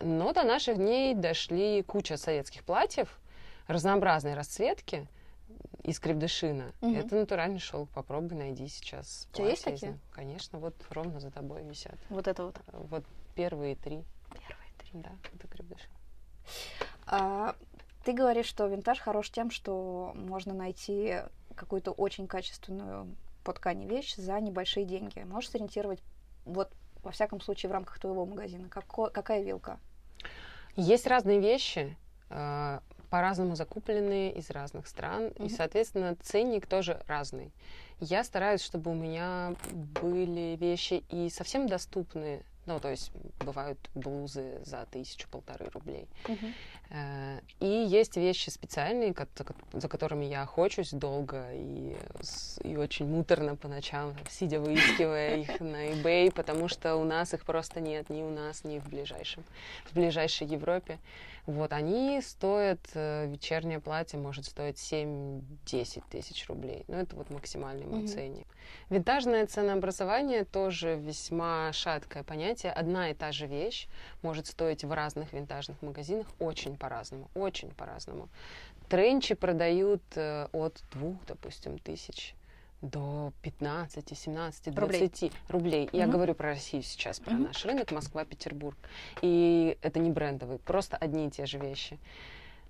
Но 0.00 0.32
до 0.32 0.42
наших 0.42 0.76
дней 0.76 1.14
дошли 1.14 1.82
куча 1.82 2.16
советских 2.16 2.64
платьев 2.64 3.18
разнообразной 3.66 4.34
расцветки 4.34 5.08
из 5.82 6.00
крепдышина. 6.00 6.72
Угу. 6.82 6.94
Это 6.94 7.16
натуральный 7.16 7.60
шелк. 7.60 7.88
Попробуй 7.90 8.36
найди 8.36 8.68
сейчас. 8.68 9.28
У 9.32 9.36
тебя 9.36 9.48
есть 9.50 9.64
такие? 9.64 9.98
Конечно, 10.12 10.58
вот 10.58 10.74
ровно 10.90 11.20
за 11.20 11.30
тобой 11.30 11.62
висят. 11.62 11.94
Вот 12.10 12.26
это 12.26 12.46
вот? 12.46 12.56
Вот 12.72 13.04
первые 13.34 13.76
три. 13.76 14.02
Да, 15.02 15.10
это 15.34 15.48
крепдышин. 15.48 15.90
А, 17.06 17.54
ты 18.04 18.12
говоришь, 18.12 18.46
что 18.46 18.66
винтаж 18.66 18.98
хорош 18.98 19.30
тем, 19.30 19.50
что 19.50 20.12
можно 20.14 20.54
найти 20.54 21.20
какую-то 21.54 21.92
очень 21.92 22.26
качественную 22.26 23.14
по 23.44 23.52
ткани 23.52 23.86
вещь 23.86 24.14
за 24.16 24.38
небольшие 24.40 24.84
деньги. 24.84 25.20
Можешь 25.20 25.50
сориентировать, 25.50 26.02
вот, 26.44 26.70
во 27.02 27.10
всяком 27.10 27.40
случае, 27.40 27.70
в 27.70 27.72
рамках 27.72 27.98
твоего 27.98 28.26
магазина, 28.26 28.68
како, 28.68 29.08
какая 29.08 29.42
вилка? 29.42 29.78
Есть 30.74 31.06
разные 31.06 31.40
вещи. 31.40 31.96
А, 32.28 32.82
по-разному 33.10 33.54
закупленные 33.54 34.32
из 34.32 34.50
разных 34.50 34.86
стран, 34.88 35.24
mm-hmm. 35.24 35.46
и, 35.46 35.48
соответственно, 35.48 36.16
ценник 36.22 36.66
тоже 36.66 37.00
разный. 37.06 37.52
Я 38.00 38.24
стараюсь, 38.24 38.62
чтобы 38.62 38.90
у 38.90 38.94
меня 38.94 39.54
были 39.72 40.56
вещи 40.56 41.04
и 41.08 41.30
совсем 41.30 41.68
доступные, 41.68 42.42
ну, 42.66 42.80
то 42.80 42.90
есть 42.90 43.12
бывают 43.40 43.78
блузы 43.94 44.60
за 44.64 44.86
тысячу-полторы 44.90 45.66
рублей. 45.72 46.08
Uh-huh. 46.24 47.42
И 47.60 47.66
есть 47.66 48.16
вещи 48.16 48.50
специальные, 48.50 49.14
за 49.72 49.88
которыми 49.88 50.24
я 50.24 50.42
охочусь 50.42 50.90
долго 50.90 51.48
и, 51.52 51.96
и 52.62 52.76
очень 52.76 53.06
муторно 53.06 53.56
по 53.56 53.68
ночам, 53.68 54.14
сидя 54.30 54.60
выискивая 54.60 55.36
их 55.36 55.60
на 55.60 55.90
eBay, 55.90 56.32
потому 56.32 56.68
что 56.68 56.96
у 56.96 57.04
нас 57.04 57.34
их 57.34 57.44
просто 57.44 57.80
нет 57.80 58.10
ни 58.10 58.22
у 58.22 58.30
нас, 58.30 58.64
ни 58.64 58.78
в 58.78 58.88
ближайшем, 58.88 59.44
в 59.86 59.94
ближайшей 59.94 60.46
Европе. 60.46 60.98
Вот, 61.46 61.72
они 61.72 62.20
стоят, 62.22 62.80
э, 62.94 63.26
вечернее 63.28 63.78
платье 63.78 64.18
может 64.18 64.46
стоить 64.46 64.78
7-10 64.78 66.02
тысяч 66.10 66.48
рублей. 66.48 66.84
Ну, 66.88 66.96
это 66.96 67.14
вот 67.14 67.30
максимальный 67.30 67.86
мой 67.86 68.00
mm-hmm. 68.00 68.08
ценник. 68.08 68.46
Винтажное 68.90 69.46
ценообразование 69.46 70.44
тоже 70.44 70.96
весьма 70.96 71.72
шаткое 71.72 72.24
понятие. 72.24 72.55
Одна 72.64 73.10
и 73.10 73.14
та 73.14 73.32
же 73.32 73.46
вещь 73.46 73.88
может 74.22 74.46
стоить 74.46 74.84
в 74.84 74.92
разных 74.92 75.32
винтажных 75.32 75.80
магазинах 75.82 76.26
очень 76.38 76.76
по-разному, 76.76 77.28
очень 77.34 77.70
по-разному. 77.70 78.28
Тренчи 78.88 79.34
продают 79.34 80.02
э, 80.14 80.48
от 80.52 80.82
двух, 80.92 81.16
допустим, 81.26 81.78
тысяч 81.78 82.34
до 82.82 83.32
15, 83.42 84.16
17, 84.16 84.74
20 84.74 85.22
рублей. 85.22 85.32
рублей. 85.48 85.86
Угу. 85.86 85.96
Я 85.96 86.06
говорю 86.06 86.34
про 86.34 86.50
Россию 86.50 86.82
сейчас, 86.82 87.20
про 87.20 87.34
угу. 87.34 87.44
наш 87.44 87.64
рынок, 87.64 87.90
Москва, 87.90 88.24
Петербург. 88.24 88.76
И 89.22 89.76
это 89.82 89.98
не 89.98 90.10
брендовые, 90.10 90.58
просто 90.58 90.96
одни 90.96 91.26
и 91.26 91.30
те 91.30 91.46
же 91.46 91.58
вещи. 91.58 91.98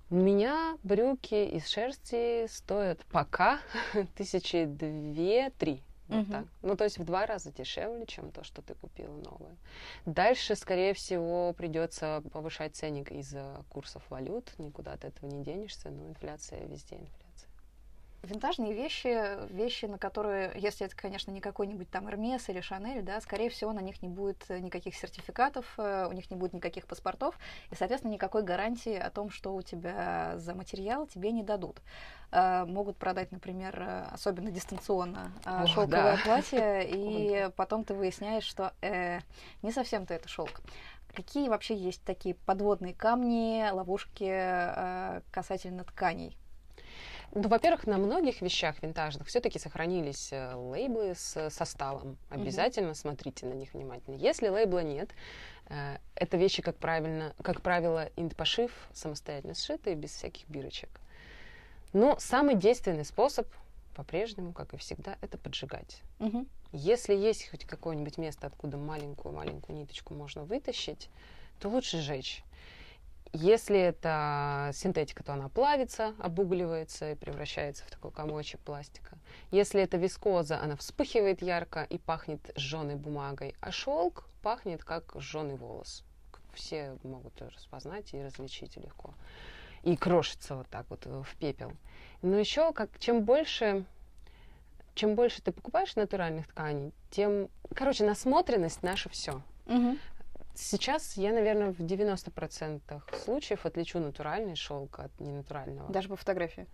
У 0.09 0.15
меня 0.15 0.77
брюки 0.83 1.35
из 1.35 1.67
шерсти 1.67 2.47
стоят 2.47 2.99
пока 3.11 3.59
тысячи 4.15 4.63
две-три. 4.65 5.81
Вот 6.07 6.23
угу. 6.23 6.31
так. 6.31 6.45
Ну, 6.61 6.75
то 6.75 6.83
есть 6.85 6.97
в 6.97 7.03
два 7.03 7.25
раза 7.25 7.51
дешевле, 7.51 8.05
чем 8.05 8.31
то, 8.31 8.43
что 8.43 8.61
ты 8.61 8.75
купила 8.75 9.15
новое. 9.15 9.55
Дальше, 10.05 10.55
скорее 10.55 10.93
всего, 10.93 11.53
придется 11.53 12.23
повышать 12.31 12.75
ценник 12.75 13.11
из-за 13.11 13.63
курсов 13.69 14.03
валют. 14.09 14.53
Никуда 14.57 14.93
от 14.93 15.05
этого 15.05 15.29
не 15.29 15.43
денешься, 15.43 15.89
но 15.89 16.07
инфляция 16.07 16.65
везде 16.65 16.95
инфляция. 16.95 17.26
Винтажные 18.27 18.73
вещи, 18.73 19.51
вещи, 19.51 19.85
на 19.85 19.97
которые, 19.97 20.51
если 20.55 20.85
это, 20.85 20.95
конечно, 20.95 21.31
не 21.31 21.39
какой-нибудь 21.39 21.89
там 21.89 22.09
Эрмес 22.09 22.49
или 22.49 22.59
Шанель, 22.59 23.01
да, 23.01 23.21
скорее 23.21 23.49
всего, 23.49 23.71
на 23.71 23.79
них 23.79 24.01
не 24.01 24.09
будет 24.09 24.49
никаких 24.49 24.95
сертификатов, 24.95 25.65
э, 25.77 26.07
у 26.09 26.11
них 26.11 26.29
не 26.29 26.35
будет 26.35 26.53
никаких 26.53 26.87
паспортов, 26.87 27.39
и, 27.71 27.75
соответственно, 27.75 28.11
никакой 28.11 28.43
гарантии 28.43 28.95
о 28.95 29.09
том, 29.09 29.29
что 29.29 29.55
у 29.55 29.61
тебя 29.61 30.33
за 30.37 30.53
материал 30.53 31.07
тебе 31.07 31.31
не 31.31 31.43
дадут. 31.43 31.81
Э, 32.31 32.65
могут 32.65 32.97
продать, 32.97 33.31
например, 33.31 33.81
э, 33.81 34.07
особенно 34.11 34.51
дистанционно 34.51 35.31
шелковое 35.65 36.17
да. 36.17 36.19
платье, 36.23 36.85
и 36.89 37.49
потом 37.55 37.85
ты 37.85 37.93
выясняешь, 37.93 38.43
что 38.43 38.73
э, 38.81 39.19
не 39.61 39.71
совсем-то 39.71 40.13
это 40.13 40.27
шелк. 40.27 40.61
Какие 41.13 41.49
вообще 41.49 41.75
есть 41.75 42.03
такие 42.03 42.35
подводные 42.35 42.93
камни, 42.93 43.67
ловушки 43.71 44.29
э, 44.29 45.21
касательно 45.31 45.83
тканей? 45.83 46.37
Ну, 47.33 47.47
во-первых, 47.47 47.85
на 47.85 47.97
многих 47.97 48.41
вещах 48.41 48.81
винтажных 48.81 49.27
все-таки 49.27 49.59
сохранились 49.59 50.29
э, 50.31 50.55
лейблы 50.55 51.13
с 51.15 51.49
составом. 51.49 52.17
Обязательно 52.29 52.91
mm-hmm. 52.91 52.95
смотрите 52.95 53.45
на 53.45 53.53
них 53.53 53.73
внимательно. 53.73 54.15
Если 54.15 54.47
лейбла 54.47 54.79
нет, 54.79 55.09
э, 55.67 55.97
это 56.15 56.37
вещи, 56.37 56.61
как, 56.61 56.77
правильно, 56.77 57.33
как 57.43 57.61
правило, 57.61 58.09
инт-пошив, 58.15 58.71
самостоятельно 58.93 59.55
сшитые, 59.55 59.95
без 59.95 60.11
всяких 60.11 60.47
бирочек. 60.49 60.89
Но 61.93 62.17
самый 62.19 62.55
действенный 62.55 63.05
способ 63.05 63.47
по-прежнему, 63.97 64.53
как 64.53 64.75
и 64.75 64.77
всегда, 64.77 65.17
это 65.21 65.39
поджигать. 65.39 66.01
Угу. 66.19 66.45
Если 66.71 67.15
есть 67.15 67.49
хоть 67.49 67.65
какое-нибудь 67.65 68.19
место, 68.19 68.45
откуда 68.45 68.77
маленькую-маленькую 68.77 69.75
ниточку 69.75 70.13
можно 70.13 70.43
вытащить, 70.43 71.09
то 71.59 71.67
лучше 71.67 71.99
сжечь. 71.99 72.43
Если 73.33 73.77
это 73.77 74.71
синтетика, 74.73 75.23
то 75.23 75.33
она 75.33 75.49
плавится, 75.49 76.13
обугливается 76.19 77.11
и 77.11 77.15
превращается 77.15 77.83
в 77.85 77.91
такой 77.91 78.11
комочек 78.11 78.59
пластика. 78.61 79.17
Если 79.51 79.81
это 79.81 79.97
вискоза, 79.97 80.59
она 80.61 80.75
вспыхивает 80.75 81.41
ярко 81.41 81.83
и 81.83 81.97
пахнет 81.97 82.39
сжженной 82.55 82.95
бумагой, 82.95 83.55
а 83.59 83.71
шелк 83.71 84.25
пахнет 84.41 84.83
как 84.83 85.13
сжженный 85.15 85.57
волос. 85.57 86.03
Все 86.53 86.97
могут 87.03 87.39
распознать 87.41 88.13
и 88.13 88.23
различить 88.23 88.77
легко. 88.77 89.13
И 89.83 89.95
крошится 89.95 90.55
вот 90.55 90.67
так 90.69 90.85
вот 90.89 91.05
в 91.05 91.35
пепел. 91.37 91.71
Но 92.21 92.37
еще, 92.37 92.73
как 92.73 92.97
чем 92.99 93.23
больше 93.23 93.85
чем 94.97 95.13
больше 95.13 95.41
ты 95.41 95.51
покупаешь 95.51 95.95
натуральных 95.95 96.47
тканей, 96.47 96.91
тем, 97.11 97.49
короче, 97.75 98.03
насмотренность 98.03 98.81
наше 98.81 99.09
все. 99.09 99.41
Угу. 99.67 99.97
Сейчас 100.59 101.17
я, 101.17 101.31
наверное, 101.31 101.71
в 101.71 101.79
90% 101.79 103.01
случаев 103.23 103.65
отличу 103.65 103.99
натуральный 103.99 104.55
шелк 104.55 104.99
от 104.99 105.19
ненатурального. 105.19 105.91
Даже 105.91 106.09
по 106.09 106.15
фотографии? 106.15 106.65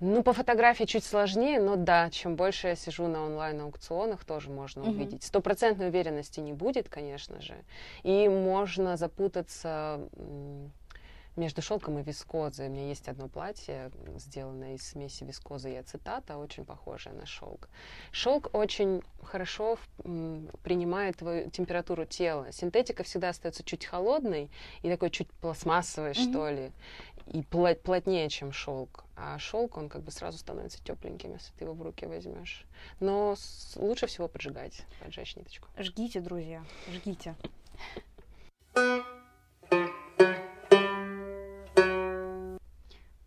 Ну, 0.00 0.22
по 0.22 0.32
фотографии 0.32 0.84
чуть 0.84 1.04
сложнее, 1.04 1.60
но 1.60 1.76
да, 1.76 2.10
чем 2.10 2.34
больше 2.34 2.68
я 2.68 2.74
сижу 2.74 3.06
на 3.06 3.24
онлайн-аукционах, 3.24 4.24
тоже 4.24 4.50
можно 4.50 4.80
uh-huh. 4.80 4.90
увидеть. 4.90 5.22
Стопроцентной 5.22 5.88
уверенности 5.88 6.40
не 6.40 6.52
будет, 6.52 6.88
конечно 6.88 7.40
же. 7.40 7.54
И 8.02 8.28
можно 8.28 8.96
запутаться 8.96 10.00
между 11.36 11.62
шелком 11.62 11.98
и 11.98 12.02
вискозой. 12.02 12.68
У 12.68 12.70
меня 12.70 12.88
есть 12.88 13.08
одно 13.08 13.28
платье, 13.28 13.90
сделанное 14.16 14.74
из 14.74 14.86
смеси 14.86 15.24
вискозы 15.24 15.72
и 15.72 15.76
ацетата, 15.76 16.36
очень 16.36 16.64
похожее 16.64 17.14
на 17.14 17.26
шелк. 17.26 17.68
Шелк 18.10 18.50
очень 18.52 19.02
хорошо 19.22 19.78
принимает 20.62 21.16
твою 21.16 21.50
температуру 21.50 22.04
тела. 22.04 22.52
Синтетика 22.52 23.02
всегда 23.02 23.30
остается 23.30 23.64
чуть 23.64 23.84
холодной 23.84 24.50
и 24.82 24.90
такой 24.90 25.10
чуть 25.10 25.30
пластмассовой, 25.30 26.10
mm-hmm. 26.12 26.30
что 26.30 26.50
ли, 26.50 26.72
и 27.26 27.42
плотнее, 27.42 28.28
чем 28.28 28.52
шелк. 28.52 29.04
А 29.16 29.38
шелк, 29.38 29.76
он 29.76 29.88
как 29.88 30.02
бы 30.02 30.10
сразу 30.10 30.38
становится 30.38 30.82
тепленьким, 30.82 31.32
если 31.32 31.52
ты 31.54 31.64
его 31.64 31.74
в 31.74 31.82
руки 31.82 32.06
возьмешь. 32.06 32.66
Но 33.00 33.36
лучше 33.76 34.06
всего 34.06 34.28
поджигать, 34.28 34.82
поджечь 35.00 35.36
ниточку. 35.36 35.68
Жгите, 35.78 36.20
друзья, 36.20 36.64
жгите. 36.90 37.34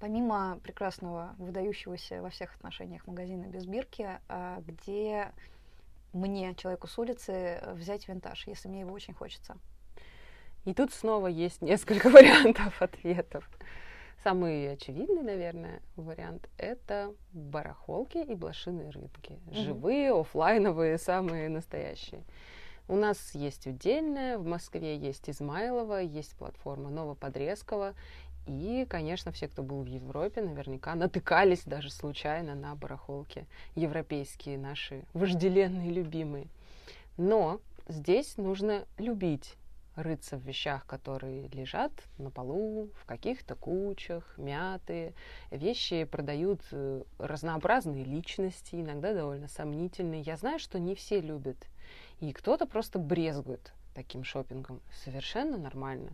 Помимо 0.05 0.59
прекрасного, 0.61 1.33
выдающегося 1.39 2.21
во 2.21 2.29
всех 2.29 2.53
отношениях 2.53 3.07
магазина 3.07 3.47
без 3.47 3.65
бирки, 3.65 4.07
а, 4.29 4.61
где 4.61 5.31
мне, 6.13 6.53
человеку 6.53 6.85
с 6.85 6.99
улицы, 6.99 7.59
взять 7.73 8.07
винтаж, 8.07 8.45
если 8.45 8.67
мне 8.67 8.81
его 8.81 8.93
очень 8.93 9.15
хочется? 9.15 9.57
И 10.63 10.75
тут 10.75 10.93
снова 10.93 11.25
есть 11.25 11.63
несколько 11.63 12.09
вариантов 12.11 12.79
ответов. 12.83 13.49
Самый 14.23 14.73
очевидный, 14.73 15.23
наверное, 15.23 15.81
вариант— 15.95 16.49
это 16.59 17.11
барахолки 17.33 18.19
и 18.19 18.35
блошиные 18.35 18.91
рынки. 18.91 19.39
Mm-hmm. 19.47 19.55
Живые, 19.55 20.13
офлайновые, 20.13 20.99
самые 20.99 21.49
настоящие. 21.49 22.21
У 22.87 22.95
нас 22.95 23.33
есть 23.33 23.65
Удельная, 23.65 24.37
в 24.37 24.45
Москве 24.45 24.95
есть 24.97 25.27
Измайлова, 25.31 25.99
есть 25.99 26.35
платформа 26.35 26.91
Новоподрезкова, 26.91 27.95
и, 28.47 28.85
конечно, 28.87 29.31
все, 29.31 29.47
кто 29.47 29.63
был 29.63 29.81
в 29.81 29.87
Европе, 29.87 30.41
наверняка 30.41 30.95
натыкались 30.95 31.63
даже 31.63 31.89
случайно 31.89 32.55
на 32.55 32.75
барахолки 32.75 33.45
европейские, 33.75 34.57
наши 34.57 35.03
вожделенные, 35.13 35.91
любимые. 35.91 36.47
Но 37.17 37.59
здесь 37.87 38.37
нужно 38.37 38.85
любить 38.97 39.55
рыться 39.95 40.37
в 40.37 40.41
вещах, 40.41 40.85
которые 40.85 41.47
лежат 41.47 41.91
на 42.17 42.29
полу, 42.29 42.89
в 42.95 43.05
каких-то 43.05 43.55
кучах, 43.55 44.37
мятые. 44.37 45.13
Вещи 45.51 46.03
продают 46.03 46.61
э, 46.71 47.03
разнообразные 47.17 48.03
личности, 48.03 48.75
иногда 48.75 49.13
довольно 49.13 49.47
сомнительные. 49.47 50.21
Я 50.21 50.37
знаю, 50.37 50.59
что 50.59 50.79
не 50.79 50.95
все 50.95 51.21
любят. 51.21 51.57
И 52.19 52.33
кто-то 52.33 52.65
просто 52.65 52.99
брезгует 52.99 53.73
таким 53.93 54.23
шопингом. 54.23 54.81
Совершенно 55.03 55.57
нормально. 55.57 56.11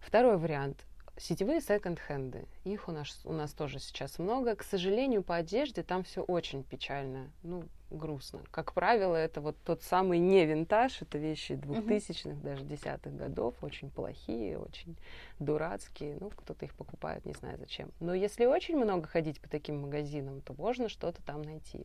Второй 0.00 0.36
вариант 0.36 0.84
Сетевые 1.18 1.60
секонд-хенды, 1.60 2.46
их 2.62 2.88
у 2.88 2.92
нас, 2.92 3.20
у 3.24 3.32
нас 3.32 3.52
тоже 3.52 3.80
сейчас 3.80 4.20
много. 4.20 4.54
К 4.54 4.62
сожалению, 4.62 5.22
по 5.24 5.34
одежде 5.34 5.82
там 5.82 6.04
все 6.04 6.22
очень 6.22 6.62
печально, 6.62 7.30
ну, 7.42 7.64
грустно. 7.90 8.40
Как 8.52 8.72
правило, 8.72 9.16
это 9.16 9.40
вот 9.40 9.56
тот 9.64 9.82
самый 9.82 10.20
не 10.20 10.46
винтаж, 10.46 11.02
это 11.02 11.18
вещи 11.18 11.56
двухтысячных, 11.56 12.36
uh-huh. 12.36 12.42
даже 12.42 12.64
десятых 12.64 13.16
годов, 13.16 13.54
очень 13.62 13.90
плохие, 13.90 14.58
очень 14.58 14.96
дурацкие. 15.40 16.16
Ну, 16.20 16.30
кто-то 16.30 16.64
их 16.64 16.74
покупает, 16.74 17.24
не 17.24 17.32
знаю 17.32 17.58
зачем. 17.58 17.90
Но 17.98 18.14
если 18.14 18.46
очень 18.46 18.76
много 18.76 19.08
ходить 19.08 19.40
по 19.40 19.48
таким 19.48 19.82
магазинам, 19.82 20.40
то 20.42 20.54
можно 20.54 20.88
что-то 20.88 21.20
там 21.22 21.42
найти. 21.42 21.84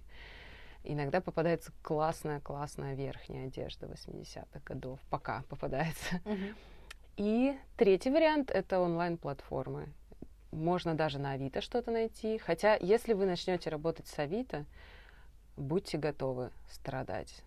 Иногда 0.84 1.22
попадается 1.22 1.72
классная-классная 1.82 2.94
верхняя 2.94 3.48
одежда 3.48 3.88
80-х 3.88 4.60
годов, 4.66 5.00
пока 5.10 5.44
попадается. 5.50 6.22
Uh-huh. 6.26 6.54
И 7.18 7.56
третий 7.78 8.10
вариант— 8.10 8.50
это 8.54 8.80
онлайн-платформы. 8.80 9.90
Можно 10.52 10.96
даже 10.96 11.20
на 11.20 11.32
Авито 11.32 11.62
что-то 11.62 11.92
найти. 11.92 12.38
Хотя, 12.38 12.76
если 12.76 13.14
вы 13.14 13.26
начнете 13.26 13.70
работать 13.70 14.08
с 14.08 14.18
Авито, 14.18 14.66
будьте 15.56 15.98
готовы 15.98 16.52
страдать. 16.72 17.44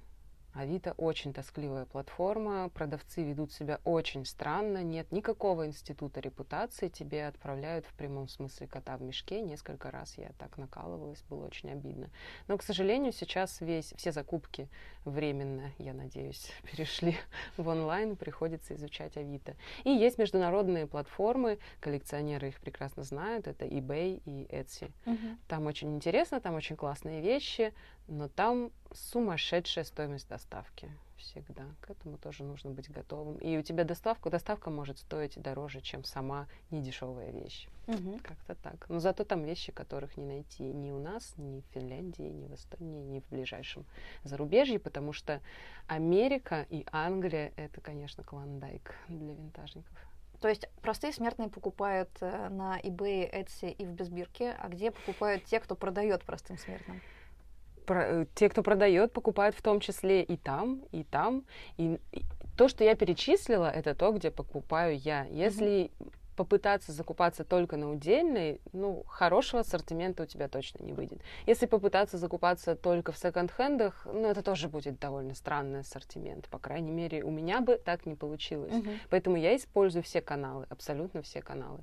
Авито 0.56 0.92
очень 0.96 1.34
тоскливая 1.34 1.84
платформа, 1.84 2.70
продавцы 2.70 3.22
ведут 3.22 3.52
себя 3.52 3.78
очень 3.84 4.24
странно, 4.24 4.82
нет 4.82 5.12
никакого 5.12 5.66
института 5.66 6.20
репутации, 6.20 6.88
тебе 6.88 7.26
отправляют 7.26 7.84
в 7.84 7.92
прямом 7.92 8.26
смысле 8.26 8.66
кота 8.66 8.96
в 8.96 9.02
мешке. 9.02 9.42
Несколько 9.42 9.90
раз 9.90 10.16
я 10.16 10.30
так 10.38 10.56
накалывалась, 10.56 11.22
было 11.28 11.44
очень 11.44 11.70
обидно. 11.70 12.08
Но, 12.48 12.56
к 12.56 12.62
сожалению, 12.62 13.12
сейчас 13.12 13.60
весь, 13.60 13.92
все 13.98 14.12
закупки 14.12 14.70
временно, 15.04 15.72
я 15.76 15.92
надеюсь, 15.92 16.50
перешли 16.70 17.16
в 17.58 17.68
онлайн, 17.68 18.16
приходится 18.16 18.74
изучать 18.76 19.18
Авито. 19.18 19.56
И 19.84 19.90
есть 19.90 20.16
международные 20.16 20.86
платформы, 20.86 21.58
коллекционеры 21.80 22.48
их 22.48 22.60
прекрасно 22.60 23.02
знают, 23.02 23.46
это 23.46 23.66
eBay 23.66 24.22
и 24.24 24.46
Etsy. 24.50 24.90
Угу. 25.04 25.38
Там 25.48 25.66
очень 25.66 25.94
интересно, 25.94 26.40
там 26.40 26.54
очень 26.54 26.76
классные 26.76 27.20
вещи, 27.20 27.74
но 28.08 28.28
там 28.28 28.70
сумасшедшая 28.92 29.84
стоимость 29.84 30.28
доставки 30.28 30.90
всегда. 31.16 31.64
К 31.80 31.90
этому 31.90 32.18
тоже 32.18 32.44
нужно 32.44 32.70
быть 32.70 32.90
готовым. 32.90 33.38
И 33.38 33.56
у 33.56 33.62
тебя 33.62 33.84
доставка, 33.84 34.30
доставка 34.30 34.70
может 34.70 34.98
стоить 34.98 35.40
дороже, 35.40 35.80
чем 35.80 36.04
сама 36.04 36.46
недешевая 36.70 37.30
вещь. 37.30 37.68
Угу. 37.86 38.20
Как-то 38.22 38.54
так. 38.54 38.88
Но 38.88 39.00
зато 39.00 39.24
там 39.24 39.42
вещи, 39.44 39.72
которых 39.72 40.16
не 40.16 40.24
найти 40.24 40.62
ни 40.62 40.90
у 40.90 40.98
нас, 40.98 41.34
ни 41.36 41.60
в 41.60 41.64
Финляндии, 41.74 42.22
ни 42.22 42.46
в 42.46 42.54
Эстонии, 42.54 43.02
ни 43.02 43.20
в 43.20 43.28
ближайшем 43.28 43.84
зарубежье, 44.24 44.78
потому 44.78 45.12
что 45.12 45.40
Америка 45.86 46.66
и 46.68 46.86
Англия— 46.92 47.52
это, 47.56 47.80
конечно, 47.80 48.22
клондайк 48.22 48.94
для 49.08 49.34
винтажников. 49.34 49.96
То 50.40 50.48
есть 50.48 50.68
простые 50.82 51.12
смертные 51.12 51.48
покупают 51.48 52.10
э, 52.20 52.48
на 52.50 52.78
eBay, 52.80 53.32
Etsy 53.32 53.72
и 53.72 53.86
в 53.86 53.90
Безбирке, 53.92 54.50
а 54.60 54.68
где 54.68 54.90
покупают 54.90 55.44
те, 55.44 55.60
кто 55.60 55.74
продает 55.74 56.24
простым 56.24 56.58
смертным? 56.58 57.00
Э, 57.88 58.26
те, 58.34 58.48
кто 58.48 58.62
продает, 58.62 59.12
покупают 59.12 59.56
в 59.56 59.62
том 59.62 59.80
числе 59.80 60.22
и 60.22 60.36
там, 60.36 60.82
и 60.92 61.04
там. 61.04 61.44
И, 61.76 61.98
и 62.12 62.22
то, 62.56 62.68
что 62.68 62.84
я 62.84 62.94
перечислила, 62.94 63.70
это 63.70 63.94
то, 63.94 64.12
где 64.12 64.30
покупаю 64.30 64.98
я. 64.98 65.26
Если 65.30 65.90
mm-hmm 65.98 66.12
попытаться 66.36 66.92
закупаться 66.92 67.44
только 67.44 67.76
на 67.76 67.90
удельной, 67.90 68.60
ну, 68.72 69.02
хорошего 69.08 69.60
ассортимента 69.60 70.22
у 70.22 70.26
тебя 70.26 70.48
точно 70.48 70.84
не 70.84 70.92
выйдет. 70.92 71.20
Если 71.46 71.66
попытаться 71.66 72.18
закупаться 72.18 72.76
только 72.76 73.10
в 73.12 73.18
секонд-хендах, 73.18 74.06
ну, 74.06 74.28
это 74.28 74.42
тоже 74.42 74.68
будет 74.68 75.00
довольно 75.00 75.34
странный 75.34 75.80
ассортимент. 75.80 76.48
По 76.48 76.58
крайней 76.58 76.92
мере, 76.92 77.24
у 77.24 77.30
меня 77.30 77.60
бы 77.60 77.76
так 77.76 78.06
не 78.06 78.14
получилось. 78.14 78.72
Uh-huh. 78.72 78.98
Поэтому 79.10 79.36
я 79.36 79.56
использую 79.56 80.02
все 80.02 80.20
каналы, 80.20 80.66
абсолютно 80.68 81.22
все 81.22 81.40
каналы. 81.40 81.80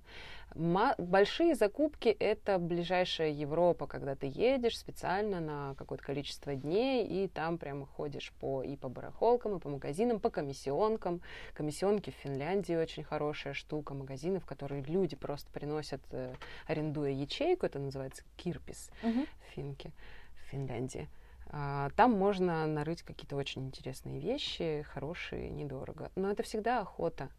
Большие 0.56 1.56
закупки— 1.56 2.10
это 2.20 2.60
ближайшая 2.60 3.30
Европа, 3.32 3.88
когда 3.88 4.16
ты 4.16 4.28
едешь 4.28 4.78
специально 4.78 5.40
на 5.40 5.76
какое-то 5.76 6.04
количество 6.04 6.54
дней, 6.54 7.06
и 7.06 7.28
там 7.28 7.58
прямо 7.58 7.86
ходишь 7.86 8.32
по, 8.40 8.62
и 8.62 8.76
по 8.76 8.88
барахолкам, 8.88 9.58
и 9.58 9.60
по 9.60 9.70
магазинам, 9.70 10.20
по 10.20 10.30
комиссионкам. 10.30 11.22
Комиссионки 11.54 12.12
в 12.12 12.16
Финляндии 12.16 12.76
очень 12.76 13.04
хорошая 13.04 13.54
штука, 13.54 13.94
магазины, 13.94 14.40
в 14.40 14.46
которые 14.46 14.84
люди 14.84 15.16
просто 15.16 15.50
приносят, 15.52 16.02
э, 16.12 16.34
арендуя 16.68 17.10
ячейку, 17.12 17.66
это 17.66 17.80
называется 17.80 18.24
кирпис 18.38 18.92
Мгм. 19.02 19.26
в 19.26 19.54
Финке, 19.56 19.92
в 20.36 20.52
Финляндии. 20.52 21.10
А, 21.48 21.90
Там 21.96 22.12
можно 22.14 22.66
нарыть 22.68 23.02
какие-то 23.04 23.36
очень 23.36 23.66
интересные 23.68 24.20
вещи, 24.20 24.86
хорошие, 24.94 25.50
недорого. 25.50 26.12
Но 26.16 26.32
это 26.32 26.44
всегда 26.44 26.82
охота. 26.82 27.30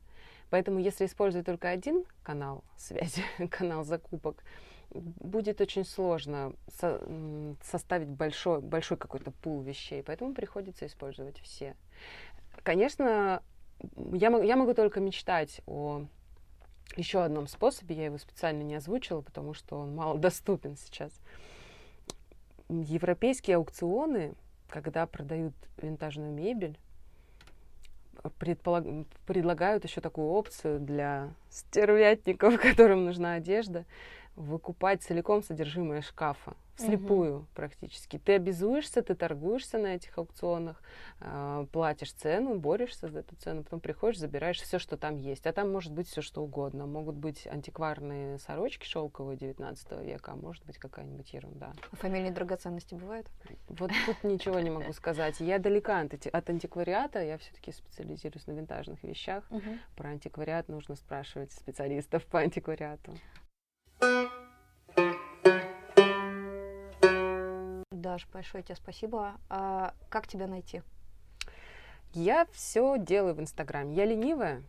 Поэтому 0.55 0.79
если 0.79 1.07
использовать 1.07 1.47
только 1.47 1.69
один 1.69 2.05
канал 2.23 2.63
связи, 2.77 3.25
канал 3.51 3.83
закупок, 3.83 4.45
будет 4.91 5.61
очень 5.61 5.85
сложно 5.85 6.53
со- 6.69 7.03
составить 7.61 8.07
большой, 8.07 8.61
большой 8.61 8.97
какой-то 8.97 9.33
пул 9.33 9.63
вещей. 9.63 10.05
Поэтому 10.05 10.33
приходится 10.33 10.87
использовать 10.87 11.41
все. 11.41 11.75
Конечно, 12.63 13.43
я, 14.13 14.29
я 14.29 14.55
могу 14.55 14.75
только 14.75 15.01
мечтать 15.01 15.61
о 15.67 16.07
еще 16.95 17.25
одном 17.25 17.49
способе. 17.49 17.97
Я 17.97 18.05
его 18.05 18.19
специально 18.19 18.63
не 18.63 18.77
озвучила, 18.77 19.23
потому 19.23 19.55
что 19.55 19.77
он 19.77 19.97
мало 19.97 20.19
доступен 20.19 20.77
сейчас. 20.77 21.11
Европейские 22.69 23.57
аукционы, 23.57 24.35
когда 24.69 25.05
продают 25.09 25.55
винтажную 25.79 26.31
мебель, 26.31 26.79
предполаг- 28.39 29.07
предлагают 29.27 29.85
еще 29.85 30.01
такую 30.01 30.29
опцию 30.29 30.81
для 30.81 31.31
стервятников, 31.51 32.59
которым 32.61 33.05
нужна 33.05 33.35
одежда, 33.35 33.85
выкупать 34.37 35.03
целиком 35.03 35.43
содержимое 35.43 36.03
шкафа, 36.03 36.55
вслепую 36.75 37.47
практически. 37.55 38.19
Ты 38.19 38.35
обязуешься, 38.35 39.03
ты 39.03 39.15
торгуешься 39.15 39.79
на 39.79 39.95
этих 39.95 40.17
аукционах, 40.19 40.83
а, 41.21 41.67
платишь 41.67 42.13
цену, 42.13 42.59
борешься 42.59 43.09
за 43.09 43.21
эту 43.21 43.37
цену, 43.37 43.63
потом 43.63 43.81
приходишь, 43.81 44.19
забираешь 44.19 44.61
все, 44.61 44.79
что 44.79 44.97
там 44.97 45.17
есть. 45.17 45.47
А 45.47 45.53
там 45.53 45.71
может 45.71 45.93
быть 45.93 46.09
все, 46.09 46.21
что 46.21 46.43
угодно. 46.43 46.87
Могут 46.87 47.15
быть 47.15 47.47
антикварные 47.47 48.39
сорочки 48.39 48.87
шелковые 48.87 49.37
19 49.37 49.93
века, 50.05 50.33
а 50.33 50.37
может 50.37 50.65
быть 50.65 50.79
какая-нибудь 50.79 51.33
ерунда. 51.33 51.73
А 51.93 51.97
Фамильные 51.97 52.33
драгоценности 52.33 52.95
бывают? 52.95 53.29
Вот 53.69 53.93
тут 54.07 54.25
ничего 54.25 54.59
не 54.59 54.71
могу 54.71 54.93
сказать. 54.93 55.41
Я 55.41 55.59
далека 55.59 56.01
от, 56.01 56.27
от 56.27 56.51
антиквариата, 56.51 57.23
я 57.23 57.39
все-таки 57.39 57.73
специализируюсь 57.73 58.47
на 58.47 58.53
винтажных 58.53 59.03
вещах. 59.05 59.45
Про 59.97 60.11
антиквариат 60.11 60.69
нужно 60.69 60.97
спрашивать 60.97 61.53
специалистов 61.53 62.27
по 62.27 62.41
антиквариату. 62.41 63.13
Даш, 67.91 68.29
большое 68.33 68.63
тебе 68.63 68.77
спасибо. 68.77 69.35
А 69.49 69.95
как 70.09 70.27
тебя 70.27 70.47
найти? 70.47 70.83
Я 72.13 72.47
все 72.53 72.97
делаю 72.99 73.35
в 73.35 73.41
Инстаграме. 73.41 73.95
Я 73.97 74.05
ленивая, 74.05 74.63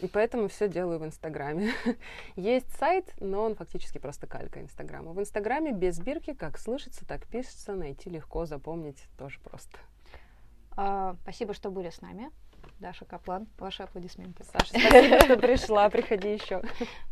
и 0.00 0.06
поэтому 0.06 0.48
все 0.48 0.68
делаю 0.68 0.98
в 0.98 1.04
Инстаграме. 1.04 1.72
Есть 2.36 2.70
сайт, 2.76 3.14
но 3.20 3.42
он 3.42 3.54
фактически 3.54 3.98
просто 3.98 4.26
калька 4.26 4.60
Инстаграма. 4.60 5.12
В 5.12 5.20
Инстаграме 5.20 5.72
без 5.72 5.98
бирки, 5.98 6.34
как 6.34 6.58
слышится, 6.58 7.06
так 7.06 7.26
пишется, 7.26 7.74
найти 7.74 8.10
легко, 8.10 8.46
запомнить 8.46 9.02
тоже 9.18 9.40
просто. 9.40 9.78
А, 10.76 11.16
спасибо, 11.22 11.54
что 11.54 11.70
были 11.70 11.90
с 11.90 12.00
нами. 12.00 12.30
Даша 12.78 13.04
Каплан, 13.04 13.46
ваши 13.58 13.82
аплодисменты. 13.82 14.44
Саша, 14.44 14.78
спасибо, 14.78 15.20
что 15.20 15.36
пришла. 15.36 15.88
Приходи 15.90 16.32
еще. 16.32 16.62